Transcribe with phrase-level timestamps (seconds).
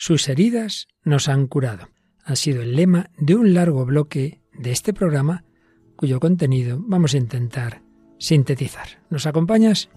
[0.00, 1.90] sus heridas nos han curado.
[2.24, 5.44] Ha sido el lema de un largo bloque de este programa
[5.94, 7.82] cuyo contenido vamos a intentar
[8.18, 9.02] sintetizar.
[9.10, 9.90] ¿Nos acompañas?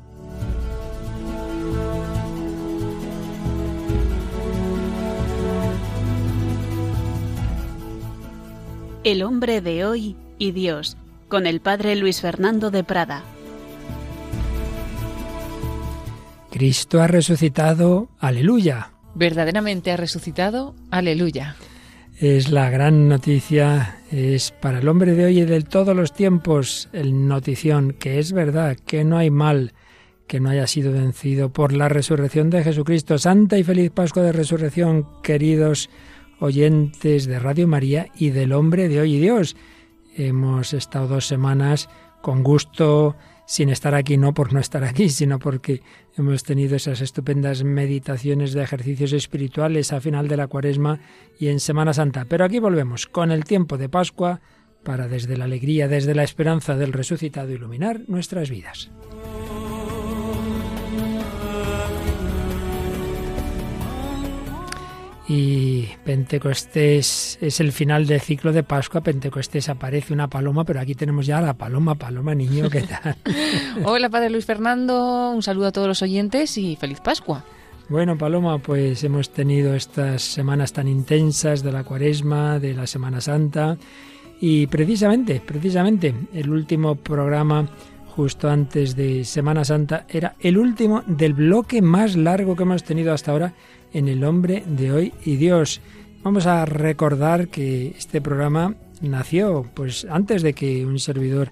[9.06, 10.98] El hombre de hoy y Dios,
[11.30, 13.24] con el padre Luis Fernando de Prada.
[16.52, 18.93] Cristo ha resucitado, aleluya.
[19.16, 21.56] Verdaderamente ha resucitado, aleluya.
[22.20, 26.90] Es la gran noticia, es para el hombre de hoy y de todos los tiempos
[26.94, 29.74] el notición, que es verdad, que no hay mal
[30.28, 33.18] que no haya sido vencido por la resurrección de Jesucristo.
[33.18, 35.90] Santa y feliz Pascua de Resurrección, queridos
[36.40, 39.56] oyentes de Radio María y del hombre de hoy y Dios.
[40.16, 41.90] Hemos estado dos semanas
[42.22, 45.82] con gusto, sin estar aquí, no por no estar aquí, sino porque
[46.18, 51.00] hemos tenido esas estupendas meditaciones de ejercicios espirituales a final de la cuaresma
[51.40, 52.26] y en Semana Santa.
[52.26, 54.42] Pero aquí volvemos con el tiempo de Pascua
[54.84, 58.92] para desde la alegría, desde la esperanza del resucitado iluminar nuestras vidas.
[65.28, 69.02] Y Pentecostés es el final del ciclo de Pascua.
[69.02, 73.16] Pentecostés aparece una paloma, pero aquí tenemos ya la paloma, paloma niño, ¿qué tal?
[73.86, 77.44] Hola, Padre Luis Fernando, un saludo a todos los oyentes y feliz Pascua.
[77.90, 83.20] Bueno, Paloma, pues hemos tenido estas semanas tan intensas de la Cuaresma, de la Semana
[83.20, 83.78] Santa
[84.40, 87.68] y precisamente, precisamente el último programa
[88.16, 93.14] justo antes de Semana Santa era el último del bloque más largo que hemos tenido
[93.14, 93.54] hasta ahora
[93.94, 95.82] en el hombre de hoy y Dios.
[96.24, 101.52] Vamos a recordar que este programa nació pues antes de que un servidor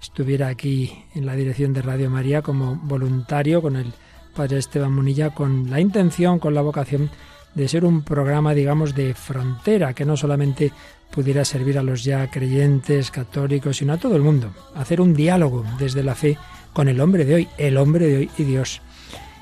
[0.00, 3.92] estuviera aquí en la dirección de Radio María como voluntario con el
[4.34, 7.10] padre Esteban Munilla con la intención, con la vocación
[7.54, 10.72] de ser un programa, digamos, de frontera, que no solamente
[11.10, 14.54] pudiera servir a los ya creyentes, católicos, sino a todo el mundo.
[14.76, 16.38] Hacer un diálogo desde la fe
[16.72, 18.80] con el hombre de hoy, el hombre de hoy y Dios.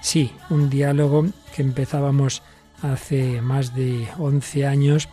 [0.01, 2.43] Sí, un diálogo que empezábamos
[2.83, 5.09] hace más de 11 años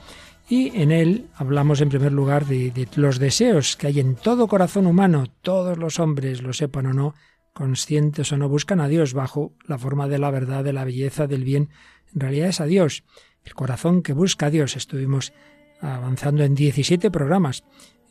[0.48, 4.86] y en él hablamos en primer lugar de, los deseos que hay en todo corazón
[4.86, 7.16] humano, todos los hombres, lo sepan o no,
[7.54, 11.26] conscientes o no, buscan a Dios bajo la forma de la verdad, de la belleza,
[11.26, 11.70] del bien.
[12.14, 13.04] En realidad es a Dios,
[13.44, 14.76] el corazón que busca a Dios.
[14.76, 15.34] Estuvimos
[15.82, 17.64] avanzando en 17 programas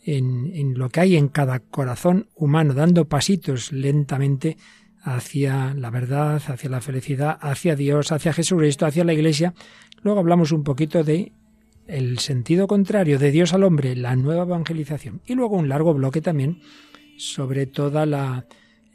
[0.05, 4.57] en, en lo que hay en cada corazón humano, dando pasitos lentamente
[5.04, 9.54] hacia la verdad, hacia la felicidad, hacia Dios, hacia Jesucristo, hacia la Iglesia.
[10.03, 11.32] Luego hablamos un poquito de
[11.87, 15.20] el sentido contrario de Dios al hombre, la nueva evangelización.
[15.26, 16.60] Y luego un largo bloque también
[17.19, 18.47] sobre toda la,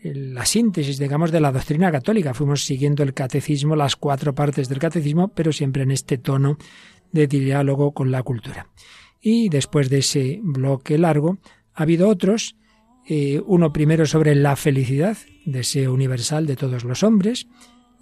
[0.01, 2.33] la síntesis, digamos, de la doctrina católica.
[2.33, 6.57] Fuimos siguiendo el catecismo, las cuatro partes del catecismo, pero siempre en este tono
[7.11, 8.67] de diálogo con la cultura.
[9.21, 11.37] Y después de ese bloque largo,
[11.75, 12.55] ha habido otros
[13.11, 17.47] eh, uno primero sobre la felicidad, deseo universal de todos los hombres,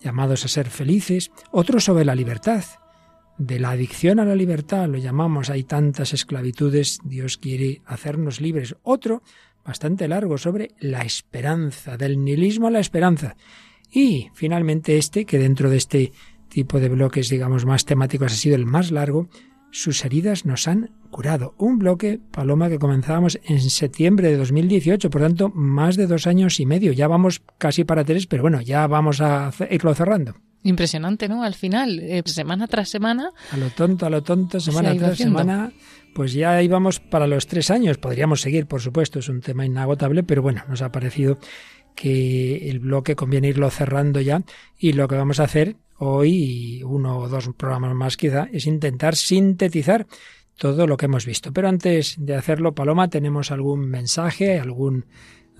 [0.04, 2.66] llamados a ser felices, otro sobre la libertad,
[3.38, 8.76] de la adicción a la libertad, lo llamamos, hay tantas esclavitudes, Dios quiere hacernos libres,
[8.84, 9.24] otro
[9.64, 13.38] bastante largo sobre la esperanza, del nihilismo a la esperanza,
[13.90, 16.12] y finalmente este, que dentro de este
[16.50, 19.30] tipo de bloques, digamos, más temáticos ha sido el más largo,
[19.72, 21.56] sus heridas nos han curado.
[21.58, 26.60] Un bloque, Paloma, que comenzábamos en septiembre de 2018, por tanto, más de dos años
[26.60, 26.92] y medio.
[26.92, 30.36] Ya vamos casi para tres, pero bueno, ya vamos a irlo cerrando.
[30.64, 31.44] Impresionante, ¿no?
[31.44, 33.32] Al final, eh, semana tras semana.
[33.52, 35.72] A lo tonto, a lo tonto, semana tras semana,
[36.14, 37.98] pues ya íbamos para los tres años.
[38.00, 41.38] Podríamos seguir, por supuesto, es un tema inagotable, pero bueno, nos ha parecido
[41.98, 44.44] que el bloque conviene irlo cerrando ya
[44.78, 49.16] y lo que vamos a hacer hoy, uno o dos programas más quizá, es intentar
[49.16, 50.06] sintetizar
[50.58, 51.52] todo lo que hemos visto.
[51.52, 55.06] Pero antes de hacerlo, Paloma, ¿tenemos algún mensaje, algún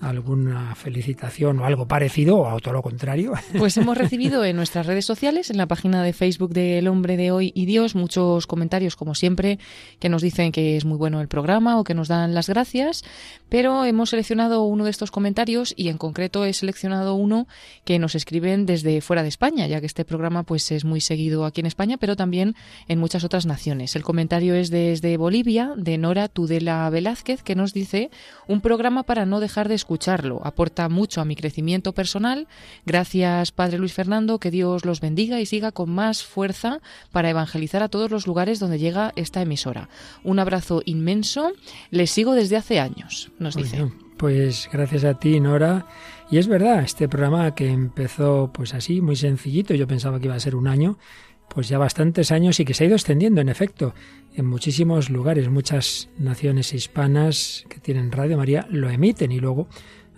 [0.00, 3.32] alguna felicitación o algo parecido o a todo lo contrario?
[3.58, 7.30] Pues hemos recibido en nuestras redes sociales, en la página de Facebook del Hombre de
[7.30, 9.58] Hoy y Dios, muchos comentarios, como siempre,
[9.98, 13.04] que nos dicen que es muy bueno el programa o que nos dan las gracias,
[13.48, 17.48] pero hemos seleccionado uno de estos comentarios y en concreto he seleccionado uno
[17.84, 21.44] que nos escriben desde fuera de España, ya que este programa pues es muy seguido
[21.44, 22.54] aquí en España, pero también
[22.86, 23.96] en muchas otras naciones.
[23.96, 28.10] El comentario es desde Bolivia, de Nora Tudela Velázquez, que nos dice
[28.46, 30.42] un programa para no dejar de escucharlo.
[30.44, 32.46] Aporta mucho a mi crecimiento personal.
[32.84, 36.80] Gracias, Padre Luis Fernando, que Dios los bendiga y siga con más fuerza
[37.10, 39.88] para evangelizar a todos los lugares donde llega esta emisora.
[40.24, 41.52] Un abrazo inmenso.
[41.90, 43.90] Les sigo desde hace años, nos dice.
[44.18, 45.86] pues gracias a ti, Nora.
[46.30, 50.34] Y es verdad, este programa que empezó pues así, muy sencillito, yo pensaba que iba
[50.34, 50.98] a ser un año,
[51.48, 53.94] pues ya bastantes años y que se ha ido extendiendo, en efecto,
[54.34, 55.48] en muchísimos lugares.
[55.48, 59.68] Muchas naciones hispanas que tienen Radio María lo emiten y luego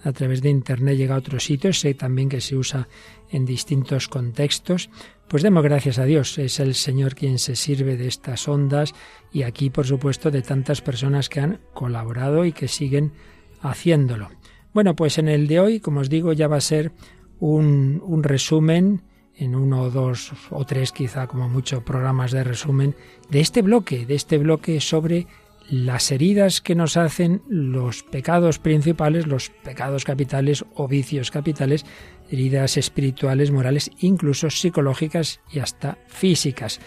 [0.03, 1.81] a través de Internet llega a otros sitios.
[1.81, 2.89] Sé también que se usa
[3.31, 4.91] en distintos contextos.
[5.29, 8.95] Pues demos gracias a Dios, es el Señor quien se sirve de estas ondas
[9.33, 13.13] y aquí, por supuesto, de tantas personas que han colaborado y que siguen
[13.61, 14.29] haciéndolo.
[14.75, 16.91] Bueno, pues en el de hoy, como os digo, ya va a ser
[17.39, 19.03] un, un resumen
[19.41, 22.95] en uno o dos o tres quizá como mucho programas de resumen
[23.31, 25.27] de este bloque, de este bloque sobre
[25.69, 31.87] las heridas que nos hacen los pecados principales, los pecados capitales o vicios capitales,
[32.31, 36.81] heridas espirituales, morales, incluso psicológicas y hasta físicas.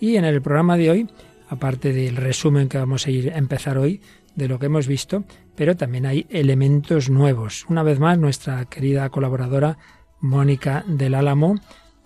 [0.00, 1.08] Y en el programa de hoy,
[1.48, 4.00] aparte del resumen que vamos a ir a empezar hoy
[4.34, 5.24] de lo que hemos visto,
[5.54, 7.66] pero también hay elementos nuevos.
[7.68, 9.76] Una vez más, nuestra querida colaboradora
[10.20, 11.56] Mónica del Álamo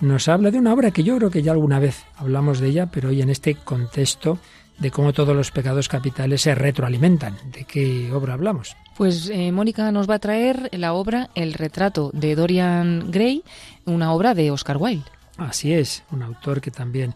[0.01, 2.87] nos habla de una obra que yo creo que ya alguna vez hablamos de ella,
[2.87, 4.39] pero hoy en este contexto
[4.79, 7.37] de cómo todos los pecados capitales se retroalimentan.
[7.53, 8.77] ¿De qué obra hablamos?
[8.97, 13.43] Pues eh, Mónica nos va a traer la obra El retrato de Dorian Gray,
[13.85, 15.05] una obra de Oscar Wilde.
[15.37, 17.15] Así es, un autor que también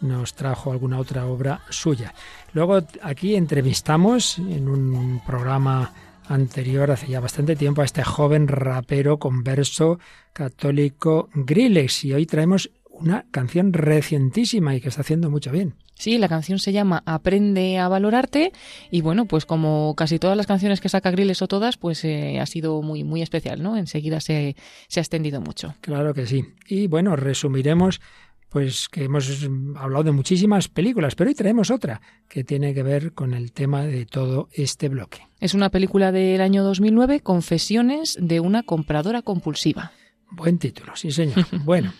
[0.00, 2.14] nos trajo alguna otra obra suya.
[2.52, 5.92] Luego aquí entrevistamos en un programa
[6.28, 9.98] anterior, hace ya bastante tiempo, a este joven rapero converso
[10.32, 15.74] católico Grillex y hoy traemos una canción recientísima y que está haciendo mucho bien.
[15.94, 18.52] Sí, la canción se llama Aprende a valorarte
[18.90, 22.38] y bueno, pues como casi todas las canciones que saca Grilles o todas, pues eh,
[22.40, 23.76] ha sido muy muy especial, ¿no?
[23.76, 24.54] Enseguida se,
[24.86, 25.74] se ha extendido mucho.
[25.80, 26.44] Claro que sí.
[26.68, 28.00] Y bueno, resumiremos
[28.48, 33.12] pues que hemos hablado de muchísimas películas, pero hoy traemos otra que tiene que ver
[33.12, 35.26] con el tema de todo este bloque.
[35.40, 39.92] Es una película del año 2009, Confesiones de una compradora compulsiva.
[40.30, 41.46] Buen título, sí señor.
[41.64, 41.92] bueno,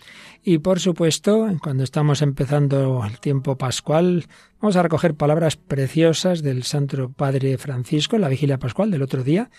[0.43, 4.25] y por supuesto, cuando estamos empezando el tiempo pascual,
[4.61, 9.23] vamos a recoger palabras preciosas del Santo Padre Francisco en la vigilia pascual del otro
[9.23, 9.49] día,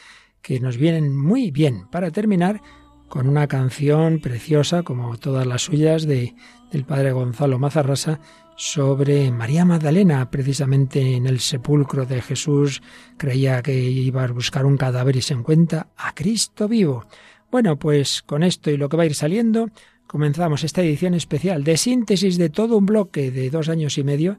[0.43, 2.63] que nos vienen muy bien para terminar
[3.11, 6.33] con una canción preciosa, como todas las suyas, de,
[6.71, 8.21] del Padre Gonzalo Mazarrasa,
[8.57, 12.83] sobre María Magdalena, precisamente en el sepulcro de Jesús,
[13.17, 17.05] creía que iba a buscar un cadáver y se encuentra a Cristo vivo.
[17.51, 19.71] Bueno, pues con esto y lo que va a ir saliendo,
[20.07, 24.39] comenzamos esta edición especial de síntesis de todo un bloque de dos años y medio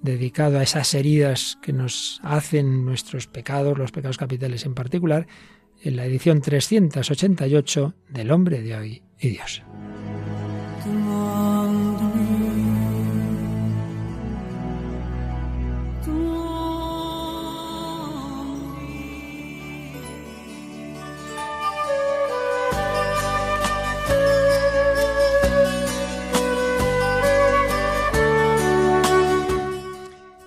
[0.00, 5.26] dedicado a esas heridas que nos hacen nuestros pecados, los pecados capitales en particular,
[5.82, 9.62] en la edición 388 del Hombre de hoy y Dios.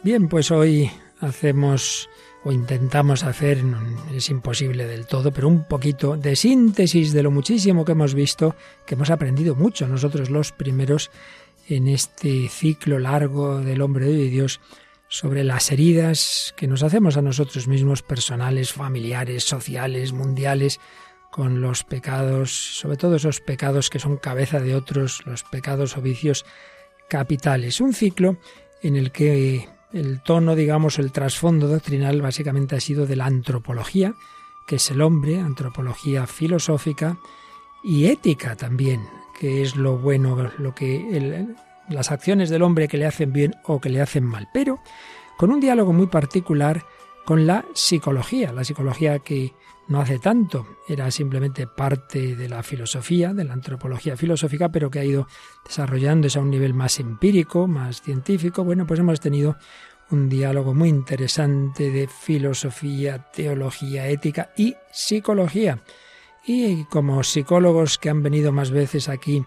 [0.02, 0.90] Bien, pues hoy
[1.20, 2.10] hacemos
[2.44, 3.64] o intentamos hacer,
[4.14, 8.56] es imposible del todo, pero un poquito de síntesis de lo muchísimo que hemos visto,
[8.86, 11.12] que hemos aprendido mucho nosotros los primeros
[11.68, 14.62] en este ciclo largo del hombre de Dios
[15.10, 20.80] sobre las heridas que nos hacemos a nosotros mismos, personales, familiares, sociales, mundiales,
[21.32, 26.02] con los pecados, sobre todo esos pecados que son cabeza de otros, los pecados o
[26.02, 26.46] vicios
[27.08, 27.82] capitales.
[27.82, 28.38] Un ciclo
[28.82, 34.16] en el que el tono, digamos, el trasfondo doctrinal básicamente ha sido de la antropología,
[34.68, 37.18] que es el hombre, antropología filosófica
[37.84, 39.02] y ética también,
[39.40, 41.48] que es lo bueno, lo que
[41.90, 44.80] las acciones del hombre que le hacen bien o que le hacen mal, pero
[45.38, 46.84] con un diálogo muy particular
[47.26, 49.54] con la psicología, la psicología que
[49.88, 55.00] no hace tanto, era simplemente parte de la filosofía, de la antropología filosófica, pero que
[55.00, 55.28] ha ido
[55.66, 58.64] desarrollándose a un nivel más empírico, más científico.
[58.64, 59.58] Bueno, pues hemos tenido
[60.12, 65.80] un diálogo muy interesante de filosofía, teología, ética y psicología.
[66.46, 69.46] Y como psicólogos que han venido más veces aquí,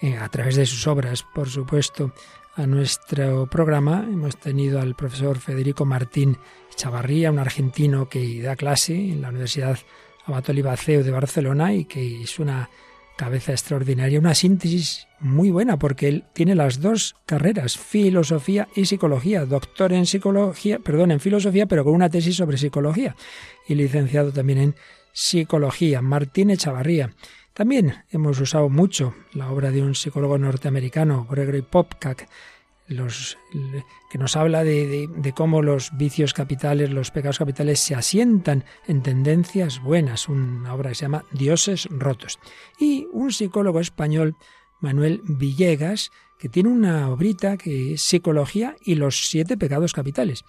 [0.00, 2.12] eh, a través de sus obras, por supuesto,
[2.56, 6.38] a nuestro programa, hemos tenido al profesor Federico Martín
[6.74, 9.78] Chavarría, un argentino que da clase en la Universidad
[10.26, 12.70] Abato Libaceo de Barcelona y que es una
[13.20, 19.44] cabeza extraordinaria, una síntesis muy buena porque él tiene las dos carreras, filosofía y psicología,
[19.44, 23.14] doctor en psicología, perdón, en filosofía, pero con una tesis sobre psicología
[23.68, 24.74] y licenciado también en
[25.12, 27.10] psicología, Martín Echavarría.
[27.52, 32.26] También hemos usado mucho la obra de un psicólogo norteamericano, Gregory Popcak,
[34.10, 39.80] que nos habla de, cómo los vicios capitales, los pecados capitales se asientan en tendencias
[39.80, 42.38] buenas, una obra que se llama Dioses rotos.
[42.78, 44.36] Y un psicólogo español,
[44.80, 50.44] Manuel Villegas, que tiene una obrita que es Psicología y los siete pecados capitales.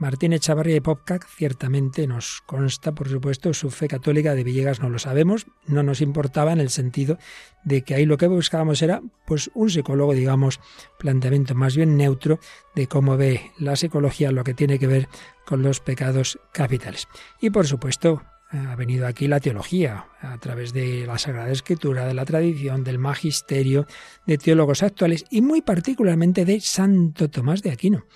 [0.00, 4.88] Martín Echavarría y Popcac ciertamente nos consta, por supuesto, su fe católica de Villegas no
[4.88, 7.18] lo sabemos, no nos importaba en el sentido
[7.64, 10.58] de que ahí lo que buscábamos era pues un psicólogo, digamos,
[10.98, 12.40] planteamiento más bien neutro
[12.74, 15.06] de cómo ve la psicología lo que tiene que ver
[15.44, 17.06] con los pecados capitales.
[17.38, 22.14] Y por supuesto, ha venido aquí la teología, a través de la Sagrada Escritura, de
[22.14, 23.86] la tradición, del magisterio,
[24.26, 28.06] de teólogos actuales y muy particularmente de Santo Tomás de Aquino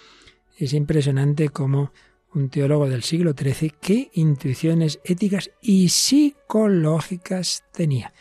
[0.57, 1.93] es impresionante cómo
[2.35, 8.13] un teólogo del siglo XIII, qué intuiciones éticas y psicológicas tenía.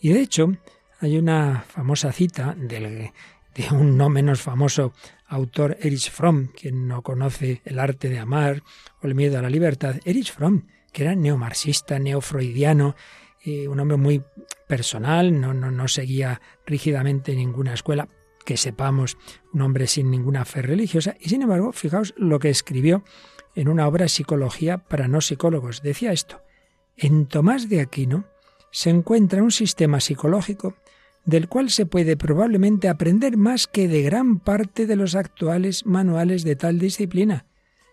[0.00, 0.52] Y de hecho,
[1.00, 3.12] hay una famosa cita de
[3.72, 4.92] un no menos famoso
[5.26, 8.62] autor, Erich Fromm, quien no conoce el arte de amar
[9.02, 9.96] o el miedo a la libertad.
[10.04, 12.96] Erich Fromm, que era neomarxista, neofreudiano,
[13.44, 14.22] eh, un hombre muy
[14.66, 18.08] personal, no, no, no seguía rígidamente ninguna escuela,
[18.48, 19.18] que sepamos,
[19.52, 23.04] un hombre sin ninguna fe religiosa, y sin embargo, fijaos lo que escribió
[23.54, 25.82] en una obra Psicología para no psicólogos.
[25.82, 26.40] Decía esto,
[26.96, 28.24] en Tomás de Aquino
[28.70, 30.76] se encuentra un sistema psicológico
[31.26, 36.42] del cual se puede probablemente aprender más que de gran parte de los actuales manuales
[36.42, 37.44] de tal disciplina,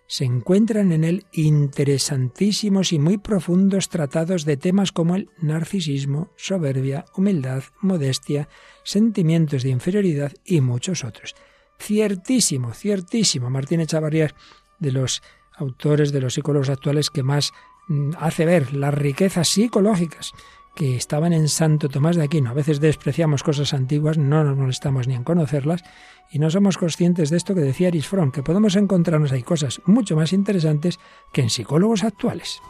[0.07, 7.05] se encuentran en él interesantísimos y muy profundos tratados de temas como el narcisismo, soberbia,
[7.15, 8.47] humildad, modestia,
[8.83, 11.35] sentimientos de inferioridad y muchos otros.
[11.79, 13.49] Ciertísimo, ciertísimo.
[13.49, 14.33] Martín Echavarría,
[14.79, 15.21] de los
[15.57, 17.51] autores, de los psicólogos actuales que más
[17.87, 20.33] mm, hace ver las riquezas psicológicas
[20.75, 22.49] que estaban en Santo Tomás de Aquino.
[22.49, 25.83] A veces despreciamos cosas antiguas, no nos molestamos ni en conocerlas,
[26.29, 30.15] y no somos conscientes de esto que decía Fromm, que podemos encontrarnos ahí cosas mucho
[30.15, 30.99] más interesantes
[31.31, 32.61] que en psicólogos actuales.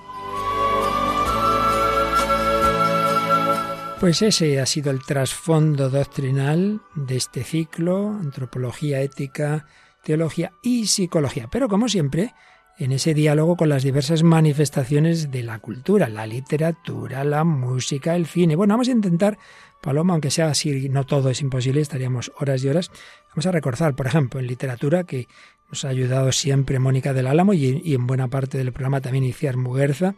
[3.99, 9.65] Pues ese ha sido el trasfondo doctrinal de este ciclo, antropología, ética,
[10.03, 11.47] teología y psicología.
[11.49, 12.33] Pero como siempre,
[12.77, 18.25] en ese diálogo con las diversas manifestaciones de la cultura, la literatura, la música, el
[18.25, 18.55] cine.
[18.55, 19.37] Bueno, vamos a intentar,
[19.81, 22.91] Paloma, aunque sea así, no todo es imposible, estaríamos horas y horas,
[23.29, 25.27] vamos a recordar, por ejemplo, en literatura, que
[25.69, 29.57] nos ha ayudado siempre Mónica del Álamo y, en buena parte del programa también Iciar
[29.57, 30.15] Muguerza,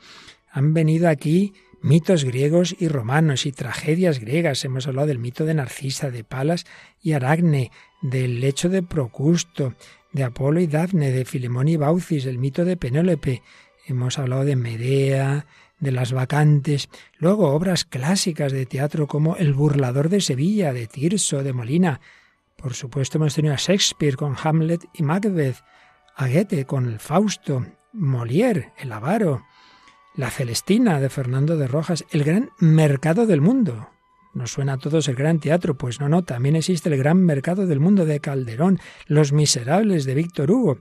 [0.51, 4.65] han venido aquí mitos griegos y romanos y tragedias griegas.
[4.65, 6.65] Hemos hablado del mito de Narcisa, de Palas
[7.01, 7.71] y Aracne,
[8.01, 9.73] del lecho de Procusto,
[10.11, 13.43] de Apolo y Dafne, de Filemón y Baucis, el mito de Penélope.
[13.85, 15.45] Hemos hablado de Medea,
[15.79, 21.43] de las vacantes, luego obras clásicas de teatro como El burlador de Sevilla, de Tirso,
[21.43, 22.01] de Molina.
[22.55, 25.63] Por supuesto hemos tenido a Shakespeare con Hamlet y Macbeth,
[26.15, 29.45] a Goethe con el Fausto, Molière, el avaro,
[30.15, 33.89] la Celestina de Fernando de Rojas, el gran mercado del mundo,
[34.37, 37.65] nos suena a todos el gran teatro, pues no, no, también existe el gran mercado
[37.65, 40.79] del mundo de Calderón, Los Miserables de Víctor Hugo,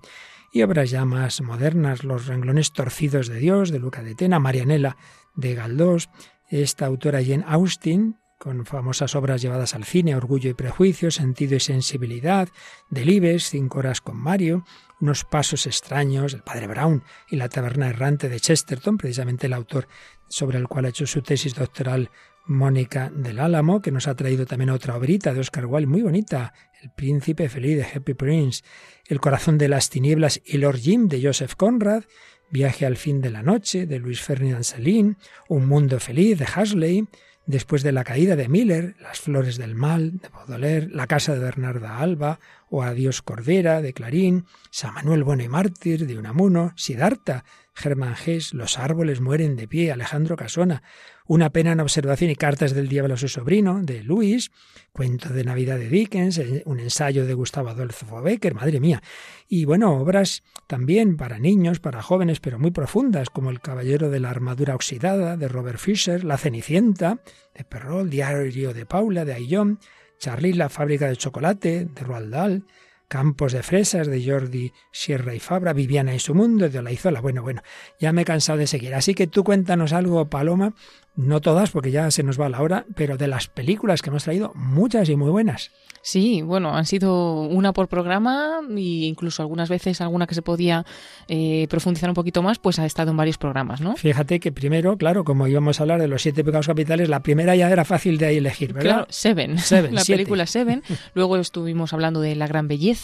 [0.52, 4.96] y obras ya más modernas, Los renglones torcidos de Dios de Luca de Tena, Marianela
[5.34, 6.08] de Galdós,
[6.48, 11.60] esta autora Jane Austen, con famosas obras llevadas al cine, Orgullo y Prejuicio, Sentido y
[11.60, 12.48] Sensibilidad,
[12.90, 14.64] Delibes, Cinco Horas con Mario,
[15.00, 19.88] Unos Pasos Extraños, El Padre Brown y La Taberna Errante de Chesterton, precisamente el autor
[20.28, 22.10] sobre el cual ha hecho su tesis doctoral
[22.46, 26.54] Mónica del Álamo, que nos ha traído también otra obrita de Oscar Wilde muy bonita,
[26.82, 28.62] El Príncipe Feliz de Happy Prince,
[29.06, 32.04] El Corazón de las Tinieblas y Lord Jim de Joseph Conrad,
[32.48, 35.16] Viaje al fin de la noche de Luis Ferdinand Celine,
[35.48, 37.08] Un Mundo Feliz de Hasley,
[37.46, 41.38] Después de la caída de Miller, Las Flores del Mal de Baudelaire, La Casa de
[41.38, 47.44] Bernarda Alba o Adiós Cordera de Clarín, San Manuel Bueno y Mártir de Unamuno, Siddhartha,
[47.76, 50.82] Germán Gess, Los árboles mueren de pie, Alejandro Casona,
[51.26, 54.50] una pena en observación y cartas del diablo a su sobrino, de Luis,
[54.92, 59.02] cuento de Navidad de Dickens, eh, un ensayo de Gustavo Adolfo Becker, madre mía.
[59.46, 64.20] Y bueno, obras también para niños, para jóvenes, pero muy profundas, como El caballero de
[64.20, 67.20] la armadura oxidada, de Robert Fisher, La cenicienta,
[67.54, 69.80] de Perrault, Diario de Paula, de Ayllón,
[70.18, 72.64] Charlie, la fábrica de chocolate, de Roald Dahl,
[73.08, 77.20] Campos de Fresas de Jordi Sierra y Fabra, Viviana y su mundo de Olaizola.
[77.20, 77.62] Bueno, bueno,
[78.00, 78.94] ya me he cansado de seguir.
[78.94, 80.74] Así que tú cuéntanos algo, Paloma,
[81.16, 84.24] no todas porque ya se nos va la hora, pero de las películas que hemos
[84.24, 85.70] traído, muchas y muy buenas.
[86.02, 90.86] Sí, bueno, han sido una por programa e incluso algunas veces alguna que se podía
[91.26, 93.96] eh, profundizar un poquito más, pues ha estado en varios programas, ¿no?
[93.96, 97.56] Fíjate que primero, claro, como íbamos a hablar de los siete pecados capitales, la primera
[97.56, 98.90] ya era fácil de elegir, ¿verdad?
[98.90, 99.56] Claro, Seven,
[99.90, 100.84] la película Seven.
[101.14, 102.95] Luego estuvimos hablando de La Gran Belleza,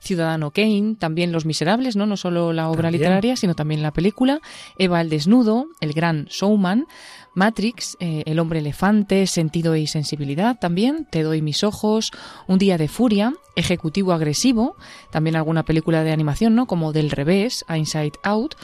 [0.00, 2.06] Ciudadano Kane, también Los Miserables, ¿no?
[2.06, 4.40] No solo la obra literaria, sino también la película,
[4.78, 6.86] Eva el Desnudo, El Gran Showman,
[7.34, 12.10] Matrix, eh, El hombre elefante, Sentido y sensibilidad también, Te doy mis ojos,
[12.46, 14.76] Un día de furia, Ejecutivo agresivo,
[15.10, 16.66] también alguna película de animación, ¿no?
[16.66, 18.54] Como Del revés, Inside Out,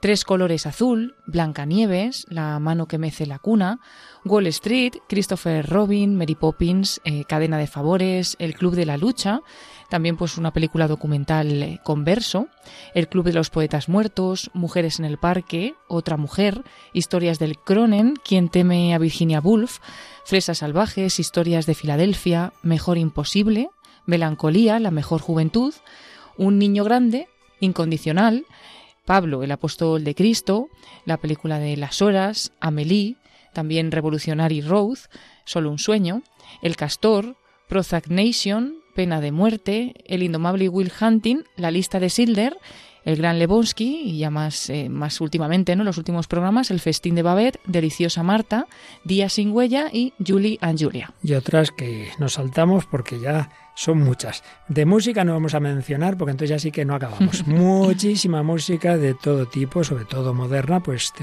[0.00, 3.80] Tres colores azul, Blancanieves, La mano que mece la cuna,
[4.24, 9.40] Wall Street, Christopher Robin, Mary Poppins, eh, Cadena de favores, El club de la lucha,
[9.90, 12.46] también pues una película documental eh, converso,
[12.94, 16.62] El club de los poetas muertos, Mujeres en el parque, Otra mujer,
[16.94, 19.78] Historias del Cronen, Quien teme a Virginia Woolf,
[20.24, 23.68] Fresas salvajes, Historias de Filadelfia, Mejor imposible,
[24.06, 25.74] Melancolía, La mejor juventud,
[26.38, 27.28] Un niño grande,
[27.58, 28.46] Incondicional,
[29.04, 30.68] Pablo, el apóstol de Cristo,
[31.04, 33.16] la película de Las Horas, Amélie,
[33.52, 34.98] también Revolutionary Road,
[35.44, 36.22] Solo un sueño,
[36.62, 37.34] El Castor,
[37.68, 42.58] Prozac Nation, Pena de Muerte, El Indomable Will Hunting, La lista de Silder,
[43.02, 45.84] El Gran Lebowski y ya más, eh, más últimamente, ¿no?
[45.84, 48.66] los últimos programas, El Festín de Babette, Deliciosa Marta,
[49.02, 51.14] Día sin huella y Julie and Julia.
[51.22, 54.44] Y otras que nos saltamos porque ya son muchas.
[54.68, 57.46] De música no vamos a mencionar porque entonces ya sí que no acabamos.
[57.46, 61.14] Muchísima música de todo tipo, sobre todo moderna, pues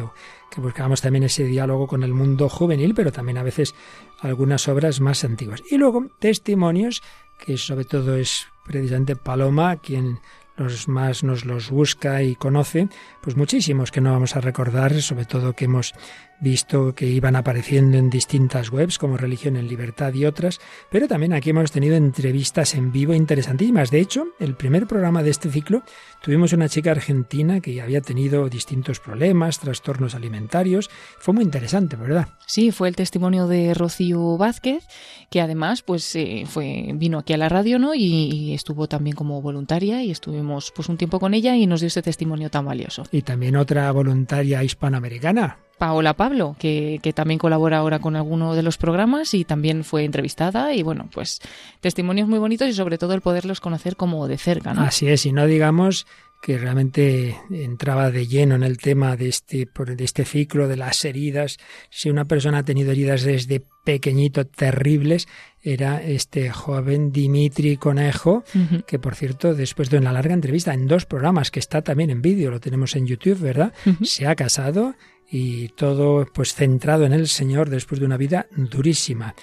[0.50, 3.76] que buscábamos también ese diálogo con el mundo juvenil, pero también a veces
[4.22, 5.62] algunas obras más antiguas.
[5.70, 7.04] Y luego testimonios,
[7.38, 10.20] que sobre todo es precisamente Paloma quien
[10.58, 12.90] los más nos los busca y conoce,
[13.22, 15.94] pues muchísimos que no vamos a recordar, sobre todo que hemos
[16.40, 20.60] visto que iban apareciendo en distintas webs como Religión en Libertad y otras,
[20.92, 23.92] pero también aquí hemos tenido entrevistas en vivo interesantísimas.
[23.92, 25.84] De hecho, el primer programa de este ciclo
[26.22, 30.90] tuvimos una chica argentina que había tenido distintos problemas, trastornos alimentarios.
[31.20, 32.28] Fue muy interesante, ¿verdad?
[32.46, 34.86] Sí, fue el testimonio de Rocío Vázquez,
[35.30, 37.94] que además pues eh, fue vino aquí a la radio, ¿no?
[37.96, 41.82] Y, y, estuvo también como voluntaria y estuvimos pues un tiempo con ella y nos
[41.82, 43.04] dio ese testimonio tan valioso.
[43.12, 48.64] Y también otra voluntaria hispanoamericana, Paola Pablo, que, que, también colabora ahora con alguno de
[48.64, 51.40] los programas y también fue entrevistada y bueno, pues
[51.82, 54.74] testimonios muy bonitos y sobre todo el poderlos conocer como de cerca.
[54.74, 54.82] ¿no?
[54.82, 56.08] Así es, y no digamos
[56.42, 61.04] que realmente entraba de lleno en el tema de este, de este ciclo de las
[61.04, 61.58] heridas.
[61.90, 65.28] Si una persona ha tenido heridas desde pequeñito terribles,
[65.62, 68.86] era este joven Dimitri Conejo, uh -huh.
[68.86, 72.22] que por cierto, después de una larga entrevista en dos programas, que está también en
[72.22, 73.74] vídeo, lo tenemos en YouTube, ¿verdad?
[73.86, 74.06] Uh -huh.
[74.06, 74.96] Se ha casado
[75.30, 79.36] y todo pues centrado en el Señor después de una vida durísima.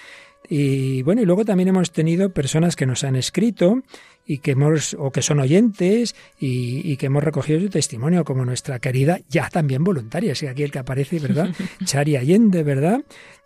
[0.49, 3.83] Y bueno, y luego también hemos tenido personas que nos han escrito
[4.27, 8.45] y que hemos, o que son oyentes y, y, que hemos recogido su testimonio, como
[8.45, 11.51] nuestra querida, ya también voluntaria, es aquí el que aparece, ¿verdad?
[11.85, 13.05] Chari Allende, ¿verdad?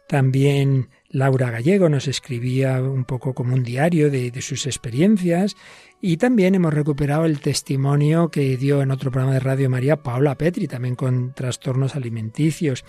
[0.08, 5.54] También Laura Gallego nos escribía un poco como un diario de, sus experiencias
[6.00, 10.34] y también hemos recuperado el testimonio que dio en otro programa de Radio María Paula
[10.36, 12.86] Petri, también con trastornos alimenticios.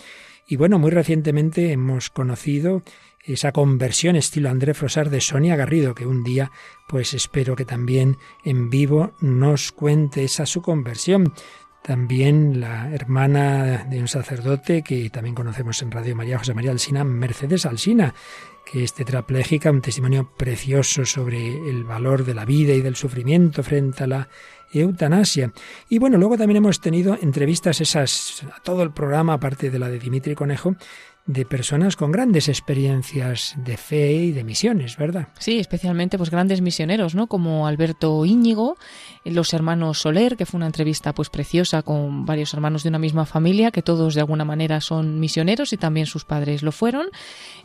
[0.48, 2.84] Y bueno, muy recientemente hemos conocido
[3.26, 6.52] esa conversión estilo André Frosar de Sonia Garrido, que un día
[6.88, 11.34] pues espero que también en vivo nos cuente esa su conversión.
[11.90, 17.04] También la hermana de un sacerdote que también conocemos en Radio María, José María Alsina,
[17.04, 18.14] Mercedes Alsina,
[18.64, 23.64] que es tetrapléjica, un testimonio precioso sobre el valor de la vida y del sufrimiento
[23.64, 24.30] frente a la
[24.72, 25.52] eutanasia.
[25.90, 29.90] Y bueno, luego también hemos tenido entrevistas esas, a todo el programa, aparte de la
[29.90, 30.76] de Dimitri Conejo,
[31.30, 35.28] de personas con grandes experiencias de fe y de misiones, ¿verdad?
[35.38, 37.28] Sí, especialmente pues grandes misioneros, ¿no?
[37.28, 38.78] Como Alberto Íñigo,
[39.26, 43.26] los hermanos Soler, que fue una entrevista pues preciosa con varios hermanos de una misma
[43.26, 47.08] familia, que todos de alguna manera son misioneros y también sus padres lo fueron.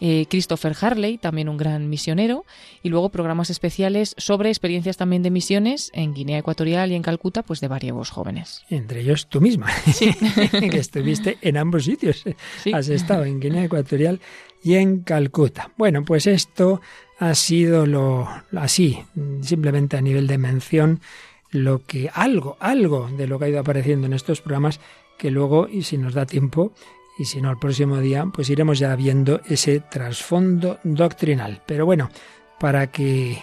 [0.01, 2.45] Eh, Christopher Harley, también un gran misionero,
[2.83, 7.43] y luego programas especiales sobre experiencias también de misiones en Guinea Ecuatorial y en Calcuta,
[7.43, 8.65] pues de varios jóvenes.
[8.71, 10.11] Entre ellos tú misma, sí.
[10.51, 12.25] que estuviste en ambos sitios.
[12.63, 12.73] Sí.
[12.73, 14.21] Has estado en Guinea Ecuatorial
[14.63, 15.71] y en Calcuta.
[15.77, 16.81] Bueno, pues esto
[17.19, 18.99] ha sido lo así,
[19.43, 21.01] simplemente a nivel de mención,
[21.55, 24.81] lo que algo, algo de lo que ha ido apareciendo en estos programas
[25.17, 26.73] que luego, y si nos da tiempo,
[27.17, 31.63] y si no el próximo día, pues iremos ya viendo ese trasfondo doctrinal.
[31.65, 32.11] Pero bueno,
[32.59, 33.39] para que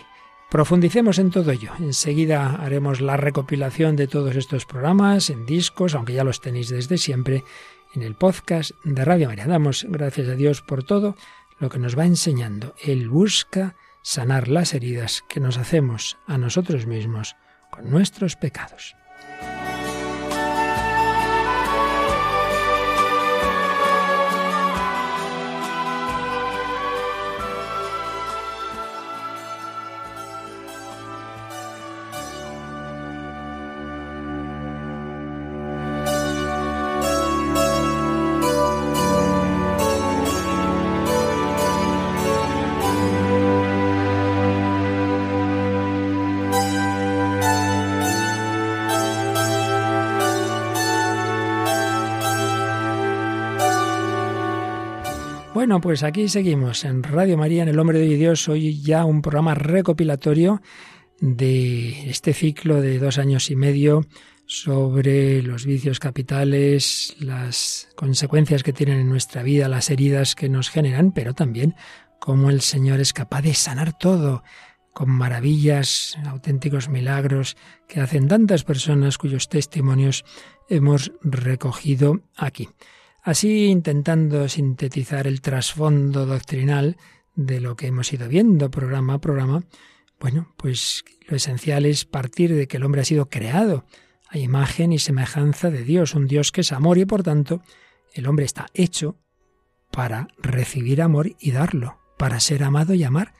[0.49, 6.11] profundicemos en todo ello, enseguida haremos la recopilación de todos estos programas en discos, aunque
[6.11, 7.45] ya los tenéis desde siempre,
[7.93, 9.47] en el podcast de Radio María.
[9.47, 11.15] Damos gracias a Dios por todo
[11.59, 12.75] lo que nos va enseñando.
[12.83, 17.37] Él busca sanar las heridas que nos hacemos a nosotros mismos
[17.71, 18.95] con nuestros pecados.
[55.71, 59.21] Bueno, pues aquí seguimos en Radio María, en El Hombre de Dios, hoy ya un
[59.21, 60.61] programa recopilatorio
[61.21, 64.05] de este ciclo de dos años y medio
[64.45, 70.69] sobre los vicios capitales, las consecuencias que tienen en nuestra vida, las heridas que nos
[70.69, 71.75] generan, pero también
[72.19, 74.43] cómo el Señor es capaz de sanar todo
[74.91, 77.55] con maravillas, auténticos milagros
[77.87, 80.25] que hacen tantas personas cuyos testimonios
[80.67, 82.67] hemos recogido aquí.
[83.21, 86.97] Así, intentando sintetizar el trasfondo doctrinal
[87.35, 89.63] de lo que hemos ido viendo programa a programa,
[90.19, 93.85] bueno, pues lo esencial es partir de que el hombre ha sido creado
[94.27, 97.61] a imagen y semejanza de Dios, un Dios que es amor y por tanto
[98.13, 99.17] el hombre está hecho
[99.91, 103.33] para recibir amor y darlo, para ser amado y amar.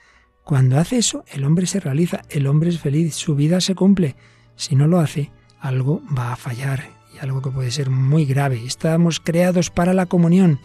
[0.43, 4.15] Cuando hace eso, el hombre se realiza, el hombre es feliz, su vida se cumple.
[4.55, 8.63] Si no lo hace, algo va a fallar algo que puede ser muy grave.
[8.65, 10.60] Estamos creados para la comunión,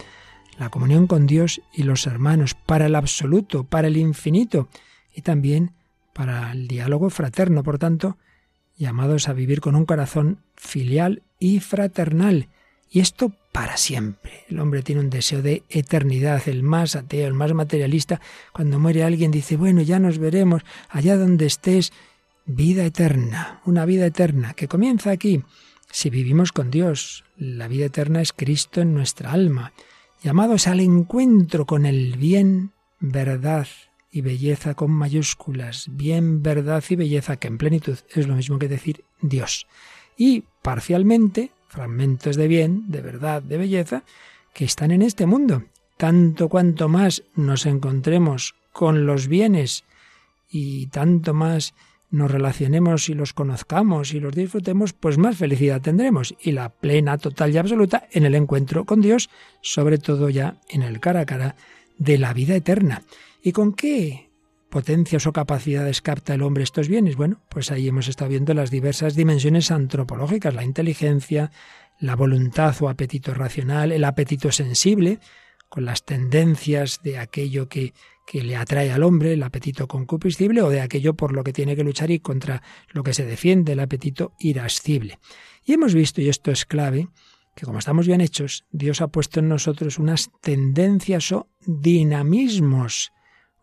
[0.59, 4.69] la comunión con Dios y los hermanos, para el absoluto, para el infinito
[5.15, 5.73] y también
[6.15, 7.63] para el diálogo fraterno.
[7.63, 8.17] Por tanto,
[8.79, 12.49] llamados a vivir con un corazón filial y fraternal.
[12.91, 14.45] Y esto para siempre.
[14.49, 18.21] El hombre tiene un deseo de eternidad, el más ateo, el más materialista.
[18.53, 21.93] Cuando muere alguien dice, bueno, ya nos veremos, allá donde estés,
[22.47, 25.43] vida eterna, una vida eterna que comienza aquí
[25.91, 27.25] si vivimos con Dios.
[27.37, 29.73] La vida eterna es Cristo en nuestra alma,
[30.23, 33.67] llamados al encuentro con el bien, verdad
[34.11, 38.69] y belleza con mayúsculas, bien, verdad y belleza, que en plenitud es lo mismo que
[38.69, 39.67] decir Dios.
[40.17, 44.05] Y parcialmente, fragmentos de bien, de verdad, de belleza,
[44.55, 45.65] que están en este mundo.
[45.99, 49.85] Tanto cuanto más nos encontremos con los bienes
[50.51, 51.75] y tanto más
[52.11, 57.19] nos relacionemos y los conozcamos y los disfrutemos, pues más felicidad tendremos y la plena,
[57.19, 59.29] total y absoluta en el encuentro con Dios,
[59.61, 61.57] sobre todo ya en el cara a cara
[61.99, 63.03] de la vida eterna.
[63.43, 64.31] ¿Y con qué
[64.71, 67.17] potencias o capacidades capta el hombre estos bienes?
[67.17, 71.51] Bueno, pues ahí hemos estado viendo las diversas dimensiones antropológicas, la inteligencia,
[71.99, 75.19] la voluntad o apetito racional, el apetito sensible,
[75.69, 77.93] con las tendencias de aquello que
[78.27, 81.77] que le atrae al hombre, el apetito concupiscible, o de aquello por lo que tiene
[81.77, 82.61] que luchar y contra
[82.93, 85.21] lo que se defiende, el apetito irascible.
[85.65, 87.09] Y hemos visto, y esto es clave,
[87.55, 93.13] que como estamos bien hechos, Dios ha puesto en nosotros unas tendencias o dinamismos,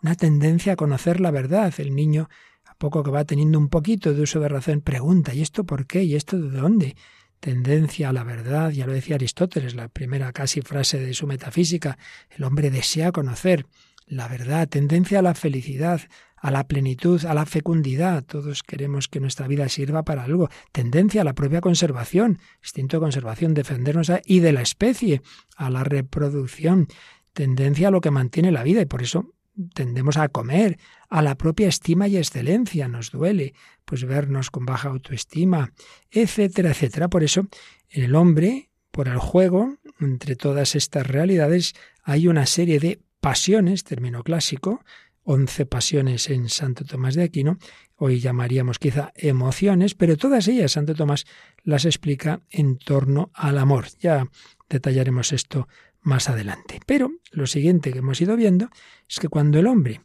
[0.01, 1.73] una tendencia a conocer la verdad.
[1.77, 2.29] El niño,
[2.65, 5.85] a poco que va teniendo un poquito de uso de razón, pregunta, ¿y esto por
[5.85, 6.03] qué?
[6.03, 6.95] ¿Y esto de dónde?
[7.39, 11.97] Tendencia a la verdad, ya lo decía Aristóteles, la primera casi frase de su metafísica,
[12.29, 13.67] el hombre desea conocer
[14.07, 16.01] la verdad, tendencia a la felicidad,
[16.35, 18.23] a la plenitud, a la fecundidad.
[18.25, 20.49] Todos queremos que nuestra vida sirva para algo.
[20.73, 25.21] Tendencia a la propia conservación, instinto de conservación, defendernos y de la especie,
[25.55, 26.87] a la reproducción.
[27.31, 29.33] Tendencia a lo que mantiene la vida y por eso
[29.73, 32.89] tendemos a comer, a la propia estima y excelencia.
[32.89, 33.53] Nos duele
[33.85, 35.71] pues vernos con baja autoestima,
[36.11, 37.07] etcétera, etcétera.
[37.07, 37.47] Por eso
[37.89, 44.21] el hombre, por el juego, entre todas estas realidades, hay una serie de pasiones, término
[44.21, 44.83] clásico,
[45.23, 47.57] once pasiones en Santo Tomás de Aquino,
[47.95, 51.25] hoy llamaríamos quizá emociones, pero todas ellas Santo Tomás
[51.63, 53.85] las explica en torno al amor.
[54.01, 54.27] Ya
[54.67, 55.69] detallaremos esto
[56.01, 56.81] más adelante.
[56.85, 58.67] Pero lo siguiente que hemos ido viendo
[59.07, 60.01] es que cuando el hombre,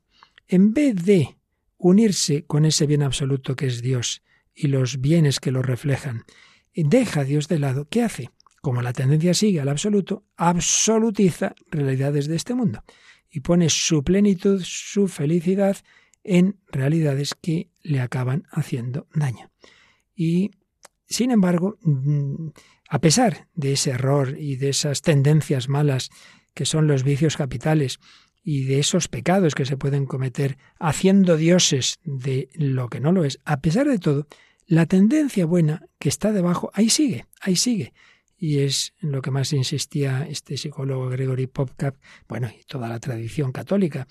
[0.47, 1.39] en vez de
[1.77, 4.23] unirse con ese bien absoluto que es Dios
[4.55, 6.23] y los bienes que lo reflejan,
[6.73, 8.31] deja a Dios de lado, ¿qué hace?
[8.61, 12.85] Como la tendencia sigue al absoluto, absolutiza realidades de este mundo
[13.31, 15.77] y pone su plenitud, su felicidad
[16.25, 19.51] en realidades que le acaban haciendo daño.
[20.15, 20.51] Y,
[21.07, 22.49] sin embargo, mm,
[22.89, 26.11] a pesar de ese error y de esas tendencias malas
[26.55, 28.01] que son los vicios capitales
[28.43, 33.25] y de esos pecados que se pueden cometer haciendo dioses de lo que no lo
[33.25, 34.27] es, a pesar de todo,
[34.67, 37.93] la tendencia buena que está debajo, ahí sigue, ahí sigue
[38.39, 41.97] y es en lo que más insistía este psicólogo Gregory Popcap,
[42.29, 44.07] bueno, y toda la tradición católica,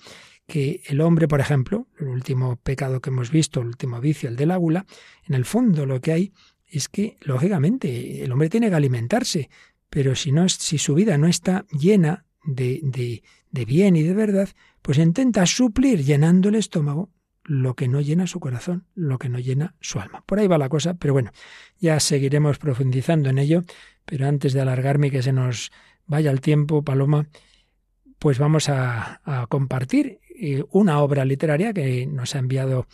[0.46, 4.36] que el hombre, por ejemplo, el último pecado que hemos visto, el último vicio, el
[4.36, 4.86] de la gula,
[5.26, 6.32] en el fondo lo que hay
[6.66, 9.48] es que, lógicamente, el hombre tiene que alimentarse,
[9.88, 14.14] pero si, no, si su vida no está llena de, de, de bien y de
[14.14, 14.48] verdad,
[14.82, 17.10] pues intenta suplir llenando el estómago
[17.48, 20.22] lo que no llena su corazón, lo que no llena su alma.
[20.26, 21.32] Por ahí va la cosa, pero bueno,
[21.78, 23.64] ya seguiremos profundizando en ello,
[24.08, 25.70] pero antes de alargarme y que se nos
[26.06, 27.28] vaya el tiempo, Paloma,
[28.18, 32.86] pues vamos a, compartir eh, una obra literaria que nos ha enviado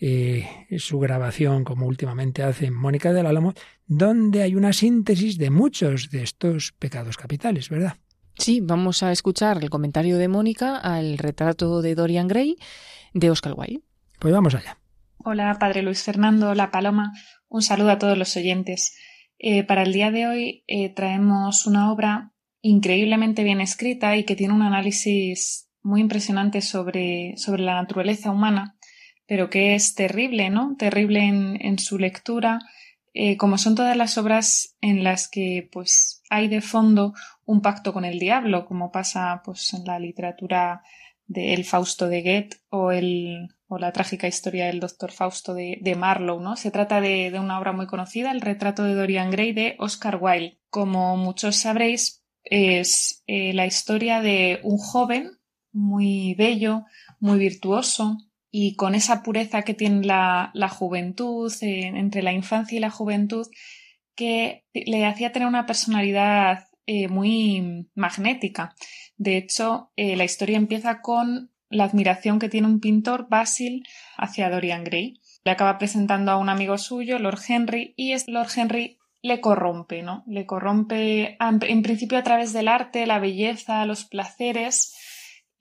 [0.00, 3.52] eh, su grabación, como últimamente hace Mónica del Álamo,
[3.86, 7.96] donde hay una síntesis de muchos de estos pecados capitales, ¿verdad?
[8.38, 12.56] Sí, vamos a escuchar el comentario de Mónica al retrato de Dorian Gray
[13.12, 13.82] de Oscar Wilde.
[14.18, 14.78] Pues vamos allá.
[15.18, 17.12] Hola, Padre Luis Fernando, la Paloma.
[17.48, 18.96] Un saludo a todos los oyentes.
[19.44, 24.36] Eh, para el día de hoy eh, traemos una obra increíblemente bien escrita y que
[24.36, 28.76] tiene un análisis muy impresionante sobre, sobre la naturaleza humana,
[29.26, 30.76] pero que es terrible, ¿no?
[30.78, 32.60] Terrible en, su lectura,
[33.14, 37.12] eh, como son todas las obras en las que pues hay de fondo
[37.44, 40.82] un pacto con el diablo, como pasa pues en la literatura
[41.26, 45.94] de El Fausto de Goethe o el o la trágica historia del doctor Fausto de,
[45.96, 46.56] Marlowe, ¿no?
[46.56, 50.58] Se trata de, una obra muy conocida, el retrato de Dorian Gray de Oscar Wilde.
[50.68, 55.38] Como muchos sabréis, es eh, la historia de un joven
[55.72, 56.84] muy bello,
[57.18, 58.18] muy virtuoso,
[58.50, 63.46] y con esa pureza que tiene la, juventud, eh, entre la infancia y la juventud,
[64.14, 68.74] que le hacía tener una personalidad eh, muy magnética.
[69.16, 73.84] De hecho, la historia empieza con la admiración que tiene un pintor, Basil,
[74.16, 75.20] hacia Dorian Gray.
[75.44, 80.02] Le acaba presentando a un amigo suyo, Lord Henry, y es Lord Henry le corrompe,
[80.02, 80.24] ¿no?
[80.26, 84.94] Le corrompe en principio a través del arte, la belleza, los placeres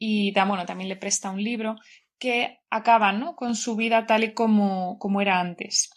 [0.04, 1.76] y bueno, también le presta un libro
[2.18, 3.36] que acaba ¿no?
[3.36, 5.92] con su vida tal y como, como era antes.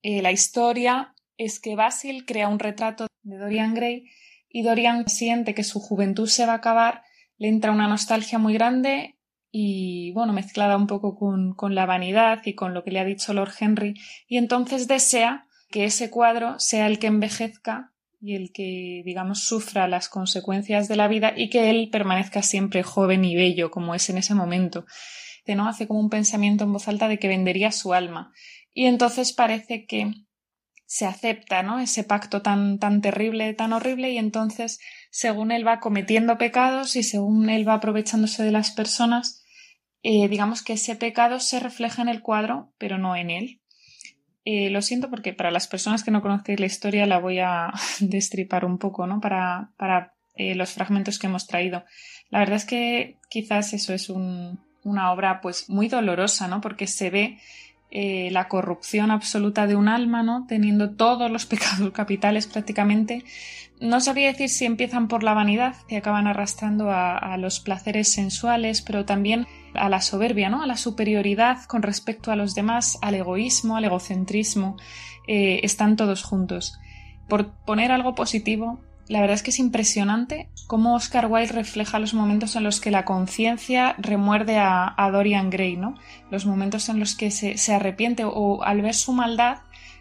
[0.00, 4.04] Eh, la historia es que Basil crea un retrato de Dorian Gray
[4.48, 7.02] y Dorian siente que su juventud se va a acabar,
[7.36, 9.17] le entra una nostalgia muy grande
[9.50, 13.04] y bueno, mezclada un poco con, con, la vanidad y con lo que le ha
[13.04, 13.94] dicho Lord Henry,
[14.26, 19.86] y entonces desea que ese cuadro sea el que envejezca y el que, digamos, sufra
[19.86, 24.10] las consecuencias de la vida y que él permanezca siempre joven y bello como es
[24.10, 24.84] en ese momento.
[25.54, 25.68] ¿no?
[25.68, 28.32] Hace como un pensamiento en voz alta de que vendería su alma.
[28.72, 30.12] Y entonces parece que
[30.88, 31.80] se acepta, ¿no?
[31.80, 37.02] Ese pacto tan, tan terrible, tan horrible, y entonces, según él va cometiendo pecados y
[37.02, 39.44] según él va aprovechándose de las personas,
[40.02, 43.60] eh, digamos que ese pecado se refleja en el cuadro, pero no en él.
[44.46, 47.70] Eh, lo siento porque para las personas que no conocéis la historia la voy a
[48.00, 49.20] destripar un poco, ¿no?
[49.20, 51.84] Para, para eh, los fragmentos que hemos traído.
[52.30, 56.62] La verdad es que quizás eso es una obra pues muy dolorosa, ¿no?
[56.62, 57.38] Porque se ve
[57.90, 60.46] la corrupción absoluta de un alma, ¿no?
[60.46, 63.24] Teniendo todos los pecados capitales prácticamente,
[63.80, 68.82] no sabría decir si empiezan por la vanidad, que acaban arrastrando a, los placeres sensuales,
[68.82, 70.62] pero también a la soberbia, ¿no?
[70.62, 74.76] a la superioridad con respecto a los demás, al egoísmo, al egocentrismo.
[75.28, 76.78] Eh, están todos juntos.
[77.28, 82.14] Por poner algo positivo, la verdad es que es impresionante cómo Oscar Wilde refleja los
[82.14, 85.94] momentos en los que la conciencia remuerde a, Dorian Gray, ¿no?
[86.30, 89.58] Los momentos en los que se, se arrepiente o al ver su maldad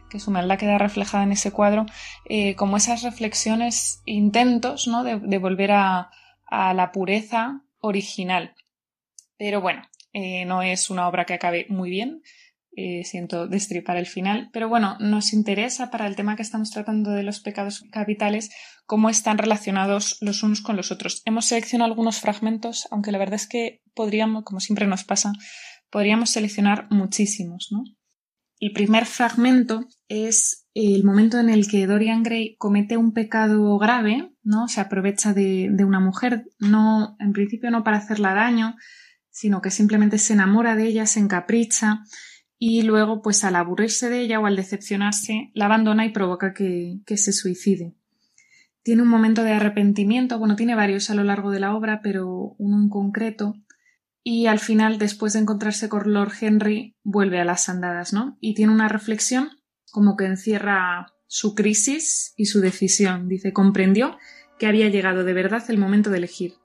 [0.09, 1.85] que su maldad queda reflejada en ese cuadro,
[2.25, 5.03] eh, como esas reflexiones, intentos ¿no?
[5.03, 6.11] de, volver a,
[6.49, 8.55] la pureza original.
[9.37, 9.81] Pero bueno,
[10.13, 12.21] eh, no es una obra que acabe muy bien,
[12.79, 17.09] eh, siento destripar el final, pero bueno, nos interesa para el tema que estamos tratando
[17.09, 18.51] de los pecados capitales
[18.85, 21.23] cómo están relacionados los unos con los otros.
[21.25, 25.33] Hemos seleccionado algunos fragmentos, aunque la verdad es que podríamos, como siempre nos pasa,
[25.89, 27.83] podríamos seleccionar muchísimos, ¿no?
[28.59, 34.35] El primer fragmento es el momento en el que Dorian Gray comete un pecado grave,
[34.43, 34.67] ¿no?
[34.67, 38.75] Se aprovecha de, una mujer, no, en principio no para hacerla daño,
[39.31, 42.03] sino que simplemente se enamora de ella, se encapricha
[42.59, 46.99] y luego, pues al aburrirse de ella o al decepcionarse, la abandona y provoca que,
[47.05, 47.95] que se suicide.
[48.83, 52.55] Tiene un momento de arrepentimiento, bueno, tiene varios a lo largo de la obra, pero
[52.57, 53.53] uno en concreto
[54.29, 58.37] y al final, después de encontrarse con Lord Henry, vuelve a las andadas, ¿no?
[58.41, 59.51] Y tiene una reflexión
[59.89, 63.29] como que encierra su crisis y su decisión.
[63.29, 64.17] Dice, comprendió
[64.59, 66.55] que había llegado de verdad el momento de elegir.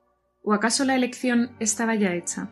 [0.42, 2.50] ¿O acaso la elección estaba ya hecha?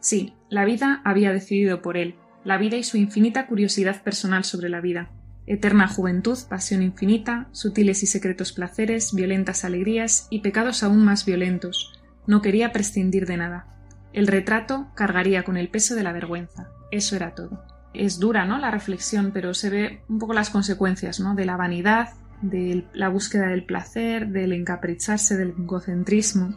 [0.00, 2.16] Sí, la vida había decidido por él,
[2.48, 5.10] la vida y su infinita curiosidad personal sobre la vida.
[5.46, 11.92] Eterna juventud, pasión infinita, sutiles y secretos placeres, violentas alegrías y pecados aún más violentos.
[12.26, 13.66] No quería prescindir de nada.
[14.14, 16.70] El retrato cargaría con el peso de la vergüenza.
[16.90, 17.62] Eso era todo.
[17.92, 18.56] Es dura, ¿no?
[18.56, 21.34] La reflexión, pero se ve un poco las consecuencias, ¿no?
[21.34, 26.56] De la vanidad, de la búsqueda del placer, del encapricharse, del egocentrismo.